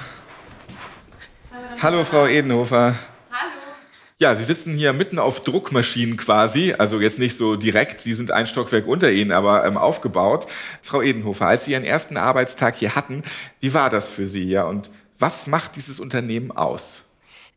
Hallo, 1.82 2.04
Frau 2.04 2.28
Edenhofer. 2.28 2.96
Hallo. 3.32 3.52
Ja, 4.20 4.36
Sie 4.36 4.44
sitzen 4.44 4.76
hier 4.76 4.94
mitten 4.94 5.18
auf 5.18 5.44
Druckmaschinen 5.44 6.18
quasi, 6.18 6.76
also 6.78 7.00
jetzt 7.00 7.18
nicht 7.18 7.36
so 7.36 7.56
direkt, 7.56 8.02
Sie 8.02 8.14
sind 8.14 8.32
ein 8.32 8.46
Stockwerk 8.46 8.86
unter 8.86 9.12
Ihnen, 9.12 9.32
aber 9.32 9.66
ähm, 9.66 9.78
aufgebaut. 9.78 10.46
Frau 10.82 11.02
Edenhofer, 11.02 11.48
als 11.48 11.66
Sie 11.66 11.72
Ihren 11.72 11.84
ersten 11.84 12.18
Arbeitstag 12.18 12.76
hier 12.76 12.96
hatten, 12.96 13.24
wie 13.62 13.74
war 13.74 13.90
das 13.90 14.10
für 14.10 14.28
Sie? 14.28 14.48
Ja, 14.48 14.66
und 14.66 14.92
was 15.22 15.48
macht 15.48 15.75
dieses 15.75 16.00
Unternehmen 16.00 16.51
aus? 16.51 17.06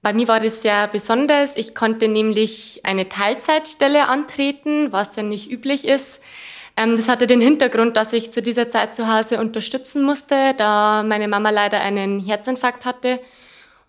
Bei 0.03 0.13
mir 0.13 0.29
war 0.29 0.39
das 0.39 0.61
sehr 0.61 0.87
besonders. 0.89 1.57
Ich 1.57 1.75
konnte 1.75 2.09
nämlich 2.09 2.81
eine 2.85 3.09
Teilzeitstelle 3.09 4.07
antreten, 4.07 4.93
was 4.93 5.17
ja 5.17 5.23
nicht 5.23 5.51
üblich 5.51 5.89
ist. 5.89 6.23
Ähm, 6.77 6.97
das 6.97 7.09
hatte 7.09 7.27
den 7.27 7.41
Hintergrund, 7.41 7.97
dass 7.97 8.13
ich 8.13 8.31
zu 8.31 8.43
dieser 8.43 8.69
Zeit 8.69 8.95
zu 8.95 9.11
Hause 9.11 9.41
unterstützen 9.41 10.03
musste, 10.03 10.55
da 10.59 11.03
meine 11.03 11.27
Mama 11.27 11.51
leider 11.51 11.81
einen 11.81 12.21
Herzinfarkt 12.21 12.85
hatte. 12.85 13.21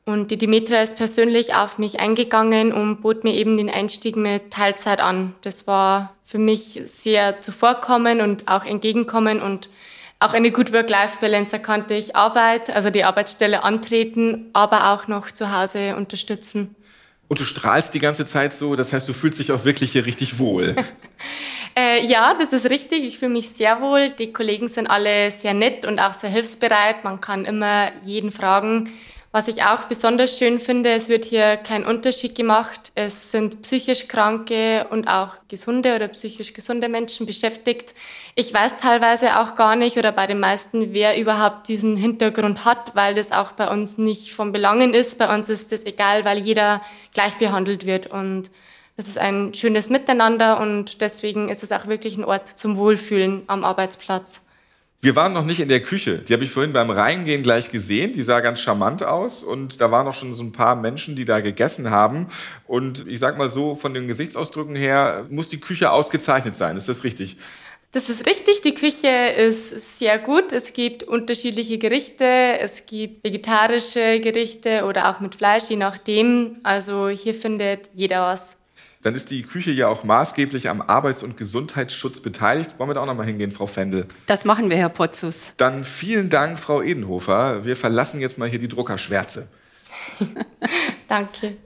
Und 0.05 0.29
die 0.29 0.38
Dimitra 0.38 0.82
ist 0.82 0.98
persönlich 0.98 1.55
auf 1.55 1.79
mich 1.79 2.00
eingegangen 2.00 2.72
und 2.72 3.01
bot 3.01 3.24
mir 3.24 3.34
eben 3.34 3.58
den 3.58 3.72
Einstieg 3.72 4.15
mit 4.15 4.51
Teilzeit 4.51 5.01
an. 5.01 5.34
Das 5.41 5.65
war 5.65 6.15
für 6.25 6.38
mich 6.38 6.79
sehr 6.86 7.41
zuvorkommen 7.41 8.22
und 8.22 8.48
auch 8.48 8.65
entgegenkommen 8.65 9.41
und 9.41 9.67
auch 10.25 10.34
eine 10.34 10.51
Good 10.51 10.74
Work-Life-Balance. 10.74 11.51
Da 11.51 11.58
konnte 11.60 11.94
ich 11.94 12.15
Arbeit, 12.15 12.70
also 12.70 12.89
die 12.89 13.03
Arbeitsstelle 13.03 13.63
antreten, 13.63 14.50
aber 14.53 14.91
auch 14.91 15.08
noch 15.08 15.32
zu 15.32 15.55
Hause 15.55 15.96
unterstützen. 15.96 16.75
Und 17.27 17.39
du 17.39 17.44
strahlst 17.44 17.94
die 17.94 18.00
ganze 18.00 18.25
Zeit 18.25 18.53
so, 18.53 18.75
das 18.75 18.94
heißt, 18.94 19.08
du 19.08 19.13
fühlst 19.13 19.39
dich 19.39 19.51
auch 19.51 19.65
wirklich 19.65 19.91
hier 19.91 20.05
richtig 20.05 20.39
wohl. 20.39 20.75
Äh, 21.77 22.05
ja, 22.05 22.34
das 22.39 22.53
ist 22.53 22.70
richtig. 22.70 23.03
Ich 23.03 23.20
fühle 23.20 23.34
mich 23.34 23.50
sehr 23.50 23.82
wohl. 23.82 24.10
Die 24.10 24.32
Kollegen 24.32 24.70
sind 24.70 24.88
alle 24.88 25.29
sehr 25.29 25.53
nett 25.53 25.86
und 25.86 26.00
auch 26.00 26.13
sehr 26.13 26.29
hilfsbereit. 26.29 27.03
Man 27.03 27.20
kann 27.20 27.44
immer 27.44 27.91
jeden 28.01 28.32
fragen. 28.32 28.89
Was 29.36 29.50
ich 29.50 29.63
auch 29.63 29.84
besonders 29.84 30.38
schön 30.38 30.62
finde, 30.62 30.92
es 30.92 31.10
wird 31.10 31.25
hier 31.25 31.58
kein 31.58 31.86
Unterschied 31.86 32.36
gemacht. 32.36 32.94
Es 32.96 33.34
sind 33.34 33.63
psychisch 33.63 34.08
kranke 34.08 34.88
und 34.92 35.10
auch 35.10 35.34
gesunde 35.50 35.94
oder 35.94 36.08
psychisch 36.08 36.54
gesunde 36.54 36.88
Menschen 36.88 37.25
beschäftigt. 37.25 37.96
Ich 38.36 38.54
weiß 38.54 38.77
teilweise 38.77 39.38
auch 39.38 39.56
gar 39.56 39.75
nicht 39.75 39.98
oder 39.98 40.13
bei 40.13 40.25
den 40.25 40.39
meisten, 40.39 40.94
wer 40.94 41.20
überhaupt 41.20 41.68
diesen 41.68 41.98
Hintergrund 41.98 42.63
hat, 42.63 42.96
weil 42.96 43.13
das 43.13 43.34
auch 43.34 43.51
bei 43.51 43.68
uns 43.68 43.98
nicht 43.98 44.31
von 44.31 44.53
Belangen 44.53 44.94
ist. 44.94 45.20
Bei 45.20 45.36
uns 45.36 45.50
ist 45.50 45.74
das 45.74 45.86
egal, 45.86 46.24
weil 46.24 46.38
jeder 46.38 46.79
gleich 47.14 47.36
behandelt 47.36 47.86
wird 47.86 48.07
und 48.07 48.50
es 48.96 49.09
ist 49.09 49.18
ein 49.18 49.53
schönes 49.53 49.90
Miteinander 49.90 50.62
und 50.62 51.01
deswegen 51.01 51.50
ist 51.50 51.62
es 51.62 51.74
auch 51.74 51.88
wirklich 51.88 52.16
ein 52.16 52.24
Ort 52.24 52.48
zum 52.48 52.77
Wohlfühlen 52.77 53.44
am 53.48 53.66
Arbeitsplatz. 53.66 54.45
Wir 55.05 55.15
waren 55.15 55.33
noch 55.33 55.46
nicht 55.46 55.59
in 55.59 55.70
der 55.70 55.81
Küche. 55.81 56.18
Die 56.18 56.33
habe 56.33 56.44
ich 56.44 56.50
vorhin 56.50 56.74
beim 56.74 56.89
Reingehen 56.89 57.44
gleich 57.44 57.70
gesehen. 57.70 58.13
Die 58.13 58.24
sah 58.24 58.39
ganz 58.39 58.59
charmant 58.59 59.03
aus 59.03 59.44
und 59.44 59.79
da 59.79 59.91
waren 59.91 60.07
auch 60.07 60.15
schon 60.15 60.33
so 60.33 60.41
ein 60.41 60.51
paar 60.51 60.75
Menschen, 60.75 61.15
die 61.15 61.25
da 61.25 61.41
gegessen 61.41 61.91
haben. 61.91 62.25
Und 62.65 63.07
ich 63.07 63.20
sag 63.20 63.37
mal 63.37 63.48
so, 63.48 63.75
von 63.75 63.94
den 63.94 64.07
Gesichtsausdrücken 64.07 64.75
her 64.75 65.27
muss 65.29 65.48
die 65.48 65.59
Küche 65.59 65.91
ausgezeichnet 65.91 66.55
sein. 66.55 66.75
Ist 66.75 66.89
das 66.89 67.03
richtig? 67.03 67.37
Das 67.91 68.09
ist 68.09 68.25
richtig. 68.25 68.61
Die 68.61 68.74
Küche 68.74 69.07
ist 69.37 70.00
sehr 70.00 70.18
gut. 70.18 70.51
Es 70.51 70.74
gibt 70.74 71.03
unterschiedliche 71.03 71.77
Gerichte. 71.77 72.25
Es 72.59 72.87
gibt 72.87 73.24
vegetarische 73.24 74.20
Gerichte 74.22 74.85
oder 74.85 75.11
auch 75.11 75.20
mit 75.20 75.35
Fleisch, 75.35 75.65
je 75.70 75.75
nachdem. 75.75 76.57
Also 76.63 77.09
hier 77.09 77.35
findet 77.35 77.91
jeder 77.94 78.24
was 78.24 78.57
dann 79.05 79.13
ist 79.13 79.29
die 79.29 79.44
Küche 79.44 79.70
ja 79.70 79.87
auch 79.87 80.03
maßgeblich 80.03 80.68
am 80.68 80.81
Arbeits- 80.81 81.22
und 81.22 81.37
Gesundheitsschutz 81.37 82.22
beteiligt. 82.22 82.79
Wollen 82.79 82.89
wir 82.89 82.96
da 82.96 83.01
auch 83.01 83.05
noch 83.05 83.13
mal 83.13 83.24
hingehen, 83.24 83.51
Frau 83.51 83.68
Fendel? 83.68 84.07
Das 84.25 84.46
machen 84.46 84.72
wir, 84.72 84.77
Herr 84.77 84.89
Potzus. 84.89 85.53
Dann 85.57 85.85
vielen 85.85 86.31
Dank, 86.31 86.59
Frau 86.59 86.81
Edenhofer. 86.81 87.63
Wir 87.65 87.75
verlassen 87.75 88.20
jetzt 88.20 88.39
mal 88.39 88.50
hier 88.50 88.57
die 88.57 88.68
Druckerschwärze. 88.68 89.48
Danke. 91.07 91.57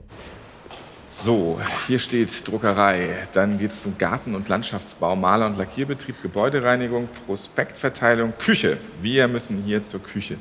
So, 1.08 1.58
hier 1.86 1.98
steht 1.98 2.46
Druckerei. 2.46 3.08
Dann 3.32 3.58
geht 3.58 3.70
es 3.70 3.84
zum 3.84 3.96
Garten- 3.96 4.34
und 4.34 4.50
Landschaftsbau, 4.50 5.16
Maler- 5.16 5.46
und 5.46 5.56
Lackierbetrieb, 5.56 6.20
Gebäudereinigung, 6.20 7.08
Prospektverteilung, 7.24 8.34
Küche. 8.38 8.76
Wir 9.00 9.28
müssen 9.28 9.62
hier 9.62 9.82
zur 9.82 10.02
Küche. 10.02 10.36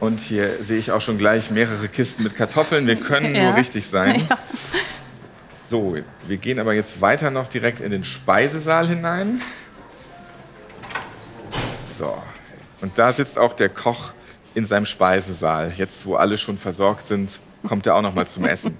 Und 0.00 0.20
hier 0.20 0.62
sehe 0.62 0.78
ich 0.78 0.92
auch 0.92 1.00
schon 1.00 1.18
gleich 1.18 1.50
mehrere 1.50 1.88
Kisten 1.88 2.22
mit 2.22 2.36
Kartoffeln. 2.36 2.86
Wir 2.86 2.96
können 2.96 3.34
ja. 3.34 3.44
nur 3.44 3.56
richtig 3.56 3.86
sein. 3.86 4.26
Ja. 4.30 4.38
So, 5.62 5.98
wir 6.26 6.36
gehen 6.38 6.60
aber 6.60 6.72
jetzt 6.72 7.02
weiter 7.02 7.30
noch 7.30 7.46
direkt 7.46 7.80
in 7.80 7.90
den 7.90 8.02
Speisesaal 8.02 8.88
hinein. 8.88 9.42
So, 11.98 12.16
und 12.80 12.98
da 12.98 13.12
sitzt 13.12 13.38
auch 13.38 13.54
der 13.54 13.68
Koch 13.68 14.14
in 14.54 14.64
seinem 14.64 14.86
Speisesaal. 14.86 15.72
Jetzt, 15.76 16.06
wo 16.06 16.14
alle 16.14 16.38
schon 16.38 16.56
versorgt 16.56 17.04
sind, 17.04 17.38
kommt 17.66 17.86
er 17.86 17.96
auch 17.96 18.02
noch 18.02 18.14
mal 18.14 18.26
zum 18.26 18.46
Essen. 18.46 18.78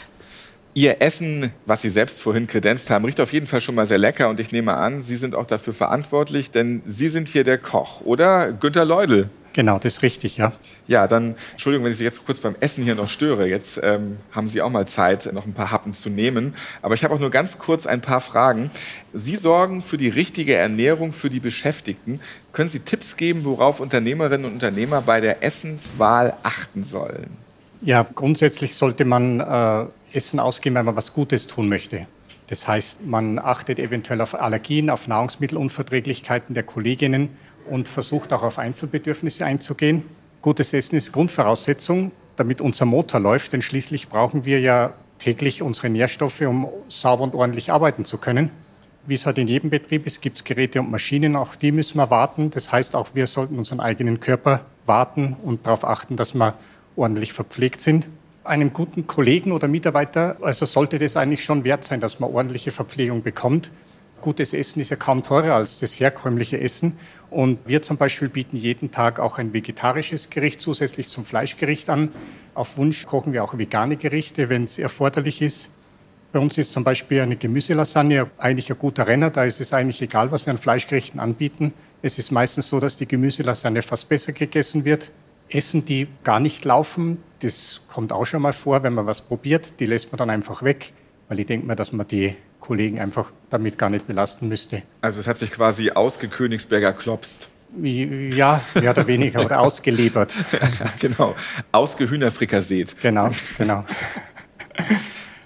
Ihr 0.74 1.00
Essen, 1.00 1.52
was 1.64 1.82
Sie 1.82 1.90
selbst 1.90 2.20
vorhin 2.20 2.48
kredenzt 2.48 2.90
haben, 2.90 3.04
riecht 3.04 3.20
auf 3.20 3.32
jeden 3.32 3.46
Fall 3.46 3.60
schon 3.60 3.76
mal 3.76 3.86
sehr 3.86 3.98
lecker 3.98 4.28
und 4.28 4.40
ich 4.40 4.50
nehme 4.50 4.74
an, 4.74 5.02
Sie 5.02 5.16
sind 5.16 5.34
auch 5.34 5.46
dafür 5.46 5.74
verantwortlich, 5.74 6.50
denn 6.50 6.82
Sie 6.86 7.08
sind 7.08 7.28
hier 7.28 7.44
der 7.44 7.58
Koch, 7.58 8.00
oder? 8.00 8.52
Günter 8.52 8.84
Leudel. 8.84 9.30
Genau, 9.56 9.78
das 9.78 9.94
ist 9.94 10.02
richtig, 10.02 10.36
ja. 10.36 10.52
Ja, 10.86 11.06
dann, 11.06 11.34
Entschuldigung, 11.52 11.86
wenn 11.86 11.92
ich 11.92 11.96
Sie 11.96 12.04
jetzt 12.04 12.26
kurz 12.26 12.40
beim 12.40 12.56
Essen 12.60 12.84
hier 12.84 12.94
noch 12.94 13.08
störe. 13.08 13.48
Jetzt 13.48 13.80
ähm, 13.82 14.18
haben 14.30 14.50
Sie 14.50 14.60
auch 14.60 14.68
mal 14.68 14.86
Zeit, 14.86 15.32
noch 15.32 15.46
ein 15.46 15.54
paar 15.54 15.72
Happen 15.72 15.94
zu 15.94 16.10
nehmen. 16.10 16.54
Aber 16.82 16.92
ich 16.92 17.02
habe 17.02 17.14
auch 17.14 17.18
nur 17.18 17.30
ganz 17.30 17.56
kurz 17.56 17.86
ein 17.86 18.02
paar 18.02 18.20
Fragen. 18.20 18.70
Sie 19.14 19.34
sorgen 19.34 19.80
für 19.80 19.96
die 19.96 20.10
richtige 20.10 20.54
Ernährung 20.56 21.14
für 21.14 21.30
die 21.30 21.40
Beschäftigten. 21.40 22.20
Können 22.52 22.68
Sie 22.68 22.80
Tipps 22.80 23.16
geben, 23.16 23.46
worauf 23.46 23.80
Unternehmerinnen 23.80 24.44
und 24.44 24.52
Unternehmer 24.52 25.00
bei 25.00 25.22
der 25.22 25.42
Essenswahl 25.42 26.34
achten 26.42 26.84
sollen? 26.84 27.30
Ja, 27.80 28.06
grundsätzlich 28.14 28.74
sollte 28.74 29.06
man 29.06 29.40
äh, 29.40 29.86
Essen 30.14 30.38
ausgeben, 30.38 30.76
wenn 30.76 30.84
man 30.84 30.96
was 30.96 31.14
Gutes 31.14 31.46
tun 31.46 31.70
möchte. 31.70 32.06
Das 32.48 32.68
heißt, 32.68 33.06
man 33.06 33.38
achtet 33.38 33.78
eventuell 33.78 34.20
auf 34.20 34.34
Allergien, 34.38 34.90
auf 34.90 35.08
Nahrungsmittelunverträglichkeiten 35.08 36.54
der 36.54 36.62
Kolleginnen 36.62 37.30
und 37.70 37.88
versucht 37.88 38.32
auch 38.32 38.42
auf 38.42 38.58
Einzelbedürfnisse 38.58 39.44
einzugehen. 39.44 40.02
Gutes 40.42 40.72
Essen 40.72 40.96
ist 40.96 41.12
Grundvoraussetzung, 41.12 42.12
damit 42.36 42.60
unser 42.60 42.84
Motor 42.84 43.20
läuft, 43.20 43.52
denn 43.52 43.62
schließlich 43.62 44.08
brauchen 44.08 44.44
wir 44.44 44.60
ja 44.60 44.92
täglich 45.18 45.62
unsere 45.62 45.90
Nährstoffe, 45.90 46.42
um 46.42 46.68
sauber 46.88 47.24
und 47.24 47.34
ordentlich 47.34 47.72
arbeiten 47.72 48.04
zu 48.04 48.18
können. 48.18 48.50
Wie 49.06 49.14
es 49.14 49.24
halt 49.24 49.38
in 49.38 49.48
jedem 49.48 49.70
Betrieb 49.70 50.06
ist, 50.06 50.20
gibt 50.20 50.36
es 50.36 50.44
Geräte 50.44 50.80
und 50.80 50.90
Maschinen, 50.90 51.36
auch 51.36 51.54
die 51.54 51.72
müssen 51.72 51.98
wir 51.98 52.10
warten. 52.10 52.50
Das 52.50 52.72
heißt, 52.72 52.96
auch 52.96 53.10
wir 53.14 53.26
sollten 53.26 53.58
unseren 53.58 53.80
eigenen 53.80 54.20
Körper 54.20 54.62
warten 54.84 55.36
und 55.44 55.66
darauf 55.66 55.84
achten, 55.84 56.16
dass 56.16 56.34
wir 56.34 56.54
ordentlich 56.96 57.32
verpflegt 57.32 57.80
sind. 57.80 58.06
Einem 58.42 58.72
guten 58.72 59.06
Kollegen 59.06 59.52
oder 59.52 59.68
Mitarbeiter, 59.68 60.36
also 60.40 60.66
sollte 60.66 60.98
das 60.98 61.16
eigentlich 61.16 61.44
schon 61.44 61.64
wert 61.64 61.84
sein, 61.84 62.00
dass 62.00 62.20
man 62.20 62.30
ordentliche 62.30 62.70
Verpflegung 62.70 63.22
bekommt. 63.22 63.70
Gutes 64.20 64.52
Essen 64.52 64.80
ist 64.80 64.90
ja 64.90 64.96
kaum 64.96 65.22
teurer 65.22 65.54
als 65.54 65.78
das 65.78 65.98
herkömmliche 66.00 66.60
Essen. 66.60 66.98
Und 67.30 67.58
wir 67.66 67.82
zum 67.82 67.96
Beispiel 67.96 68.28
bieten 68.28 68.56
jeden 68.56 68.90
Tag 68.90 69.20
auch 69.20 69.38
ein 69.38 69.52
vegetarisches 69.52 70.30
Gericht 70.30 70.60
zusätzlich 70.60 71.08
zum 71.08 71.24
Fleischgericht 71.24 71.90
an. 71.90 72.10
Auf 72.54 72.78
Wunsch 72.78 73.04
kochen 73.04 73.32
wir 73.32 73.44
auch 73.44 73.58
vegane 73.58 73.96
Gerichte, 73.96 74.48
wenn 74.48 74.64
es 74.64 74.78
erforderlich 74.78 75.42
ist. 75.42 75.72
Bei 76.32 76.38
uns 76.38 76.58
ist 76.58 76.72
zum 76.72 76.84
Beispiel 76.84 77.20
eine 77.20 77.36
Gemüselasagne 77.36 78.30
eigentlich 78.38 78.70
ein 78.70 78.78
guter 78.78 79.06
Renner. 79.06 79.30
Da 79.30 79.44
ist 79.44 79.60
es 79.60 79.72
eigentlich 79.72 80.02
egal, 80.02 80.32
was 80.32 80.46
wir 80.46 80.52
an 80.52 80.58
Fleischgerichten 80.58 81.20
anbieten. 81.20 81.72
Es 82.02 82.18
ist 82.18 82.30
meistens 82.30 82.68
so, 82.68 82.80
dass 82.80 82.96
die 82.96 83.06
Gemüselasagne 83.06 83.82
fast 83.82 84.08
besser 84.08 84.32
gegessen 84.32 84.84
wird. 84.84 85.12
Essen, 85.48 85.84
die 85.84 86.08
gar 86.24 86.40
nicht 86.40 86.64
laufen, 86.64 87.22
das 87.40 87.82
kommt 87.88 88.12
auch 88.12 88.24
schon 88.24 88.42
mal 88.42 88.52
vor, 88.52 88.82
wenn 88.82 88.94
man 88.94 89.06
was 89.06 89.22
probiert. 89.22 89.78
Die 89.80 89.86
lässt 89.86 90.10
man 90.12 90.18
dann 90.18 90.30
einfach 90.30 90.62
weg, 90.62 90.92
weil 91.28 91.40
ich 91.40 91.46
denke 91.46 91.66
mir, 91.66 91.76
dass 91.76 91.92
man 91.92 92.06
die 92.06 92.34
Kollegen 92.60 92.98
einfach 92.98 93.32
damit 93.50 93.78
gar 93.78 93.90
nicht 93.90 94.06
belasten 94.06 94.48
müsste. 94.48 94.82
Also 95.00 95.20
es 95.20 95.26
hat 95.26 95.36
sich 95.36 95.50
quasi 95.50 95.90
ausgekönigsberger 95.90 96.92
klopst. 96.92 97.50
Ja, 97.78 98.60
mehr 98.74 98.90
oder 98.92 99.06
weniger, 99.06 99.44
oder 99.44 99.60
ausgelebert. 99.60 100.32
genau, 100.98 101.34
ausgehühnerfrikasseet. 101.72 102.96
Genau, 103.02 103.30
genau. 103.58 103.84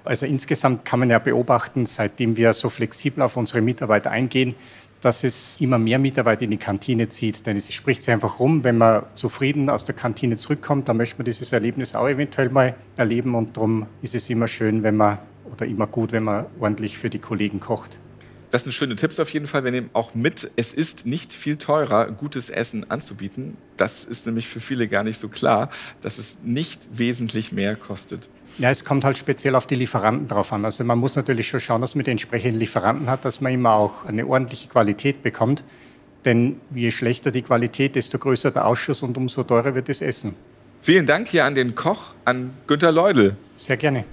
Also 0.05 0.27
insgesamt 0.27 0.85
kann 0.85 1.01
man 1.01 1.11
ja 1.11 1.19
beobachten, 1.19 1.87
seitdem 1.87 2.37
wir 2.37 2.53
so 2.53 2.69
flexibel 2.69 3.23
auf 3.23 3.37
unsere 3.37 3.61
Mitarbeiter 3.61 4.11
eingehen, 4.11 4.55
dass 5.01 5.25
es 5.25 5.57
immer 5.61 5.79
mehr 5.79 5.99
Mitarbeiter 5.99 6.43
in 6.43 6.51
die 6.51 6.57
Kantine 6.59 7.09
zieht. 7.09 7.47
Denn 7.47 7.57
es 7.57 7.73
spricht 7.73 8.03
sich 8.03 8.13
einfach 8.13 8.39
rum, 8.39 8.65
wenn 8.65 8.79
man 8.79 9.05
zufrieden 9.15 9.71
aus 9.71 9.85
der 9.85 9.95
Kantine 9.95 10.37
zurückkommt, 10.37 10.89
dann 10.89 10.99
möchte 10.99 11.17
man 11.17 11.25
dieses 11.25 11.53
Erlebnis 11.53 11.95
auch 11.95 12.09
eventuell 12.09 12.51
mal 12.51 12.75
erleben. 12.97 13.35
Und 13.35 13.57
darum 13.57 13.87
ist 14.03 14.15
es 14.15 14.29
immer 14.31 14.47
schön, 14.47 14.83
wenn 14.83 14.97
man 14.97 15.19
oder 15.53 15.67
immer 15.67 15.87
gut, 15.87 16.13
wenn 16.13 16.25
man 16.25 16.47
ordentlich 16.59 16.99
für 16.99 17.11
die 17.11 17.19
Kollegen 17.19 17.61
kocht. 17.61 17.99
Das 18.51 18.65
sind 18.65 18.73
schöne 18.73 18.97
Tipps 18.97 19.21
auf 19.21 19.31
jeden 19.31 19.47
Fall. 19.47 19.63
Wir 19.63 19.71
nehmen 19.71 19.91
auch 19.93 20.15
mit, 20.15 20.51
es 20.57 20.73
ist 20.73 21.07
nicht 21.07 21.33
viel 21.33 21.57
teurer, 21.57 22.11
gutes 22.11 22.51
Essen 22.51 22.91
anzubieten. 22.91 23.57
Das 23.77 24.05
ist 24.05 24.27
nämlich 24.27 24.49
für 24.49 24.59
viele 24.59 24.89
gar 24.89 25.05
nicht 25.05 25.19
so 25.19 25.29
klar, 25.29 25.71
dass 26.01 26.19
es 26.19 26.39
nicht 26.43 26.89
wesentlich 26.93 27.53
mehr 27.53 27.77
kostet. 27.77 28.29
Ja, 28.59 28.69
es 28.69 28.85
kommt 28.85 29.05
halt 29.05 29.17
speziell 29.17 29.55
auf 29.55 29.67
die 29.69 29.77
Lieferanten 29.77 30.27
drauf 30.27 30.53
an. 30.53 30.65
Also 30.65 30.83
man 30.83 30.99
muss 30.99 31.15
natürlich 31.15 31.49
schon 31.49 31.61
schauen, 31.61 31.81
dass 31.81 31.95
man 31.95 32.05
die 32.05 32.11
entsprechenden 32.11 32.59
Lieferanten 32.59 33.09
hat, 33.09 33.25
dass 33.25 33.41
man 33.41 33.53
immer 33.53 33.75
auch 33.75 34.05
eine 34.05 34.27
ordentliche 34.27 34.69
Qualität 34.69 35.23
bekommt. 35.23 35.65
Denn 36.25 36.61
je 36.75 36.91
schlechter 36.91 37.31
die 37.31 37.43
Qualität, 37.43 37.95
desto 37.95 38.19
größer 38.19 38.51
der 38.51 38.67
Ausschuss 38.67 39.03
und 39.03 39.17
umso 39.17 39.45
teurer 39.45 39.75
wird 39.75 39.89
das 39.89 40.03
Essen. 40.03 40.35
Vielen 40.81 41.07
Dank 41.07 41.29
hier 41.29 41.45
an 41.45 41.55
den 41.55 41.75
Koch, 41.75 42.15
an 42.25 42.51
Günter 42.67 42.93
Leudel. 42.93 43.37
Sehr 43.57 43.77
gerne. 43.77 44.05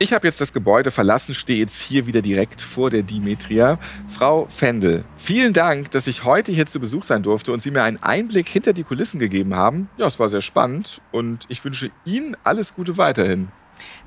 Ich 0.00 0.12
habe 0.12 0.28
jetzt 0.28 0.40
das 0.40 0.52
Gebäude 0.52 0.92
verlassen, 0.92 1.34
stehe 1.34 1.58
jetzt 1.58 1.80
hier 1.80 2.06
wieder 2.06 2.22
direkt 2.22 2.60
vor 2.60 2.88
der 2.88 3.02
Dimetria. 3.02 3.80
Frau 4.06 4.46
Fendel, 4.46 5.04
vielen 5.16 5.52
Dank, 5.52 5.90
dass 5.90 6.06
ich 6.06 6.22
heute 6.22 6.52
hier 6.52 6.66
zu 6.66 6.78
Besuch 6.78 7.02
sein 7.02 7.24
durfte 7.24 7.52
und 7.52 7.60
Sie 7.60 7.72
mir 7.72 7.82
einen 7.82 8.00
Einblick 8.00 8.48
hinter 8.48 8.72
die 8.72 8.84
Kulissen 8.84 9.18
gegeben 9.18 9.56
haben. 9.56 9.90
Ja, 9.96 10.06
es 10.06 10.20
war 10.20 10.28
sehr 10.28 10.40
spannend 10.40 11.00
und 11.10 11.46
ich 11.48 11.64
wünsche 11.64 11.90
Ihnen 12.04 12.36
alles 12.44 12.76
Gute 12.76 12.96
weiterhin. 12.96 13.48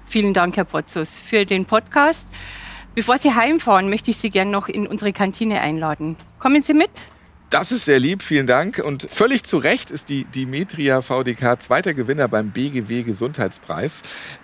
Vielen 0.06 0.34
Dank, 0.34 0.56
Herr 0.56 0.64
Potzus, 0.64 1.20
für 1.20 1.46
den 1.46 1.66
Podcast. 1.66 2.26
Bevor 2.96 3.18
Sie 3.18 3.34
heimfahren, 3.34 3.90
möchte 3.90 4.12
ich 4.12 4.18
Sie 4.18 4.30
gerne 4.30 4.52
noch 4.52 4.70
in 4.70 4.88
unsere 4.88 5.12
Kantine 5.12 5.60
einladen. 5.60 6.16
Kommen 6.40 6.64
Sie 6.64 6.74
mit? 6.74 6.90
Das 7.52 7.72
ist 7.74 7.84
sehr 7.84 8.00
lieb, 8.00 8.24
vielen 8.24 8.48
Dank. 8.48 8.80
Und 8.80 9.12
völlig 9.12 9.44
zu 9.44 9.58
Recht 9.58 9.92
ist 9.92 10.08
die 10.08 10.24
Dimetria 10.24 11.02
VDK 11.02 11.62
zweiter 11.62 11.94
Gewinner 11.94 12.30
beim 12.30 12.52
BGW 12.52 13.04
Gesundheitspreis, 13.04 14.02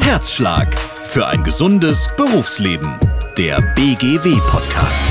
Herzschlag 0.00 0.76
für 1.04 1.28
ein 1.28 1.44
gesundes 1.44 2.08
Berufsleben. 2.16 2.98
Der 3.38 3.60
BGW-Podcast. 3.76 5.06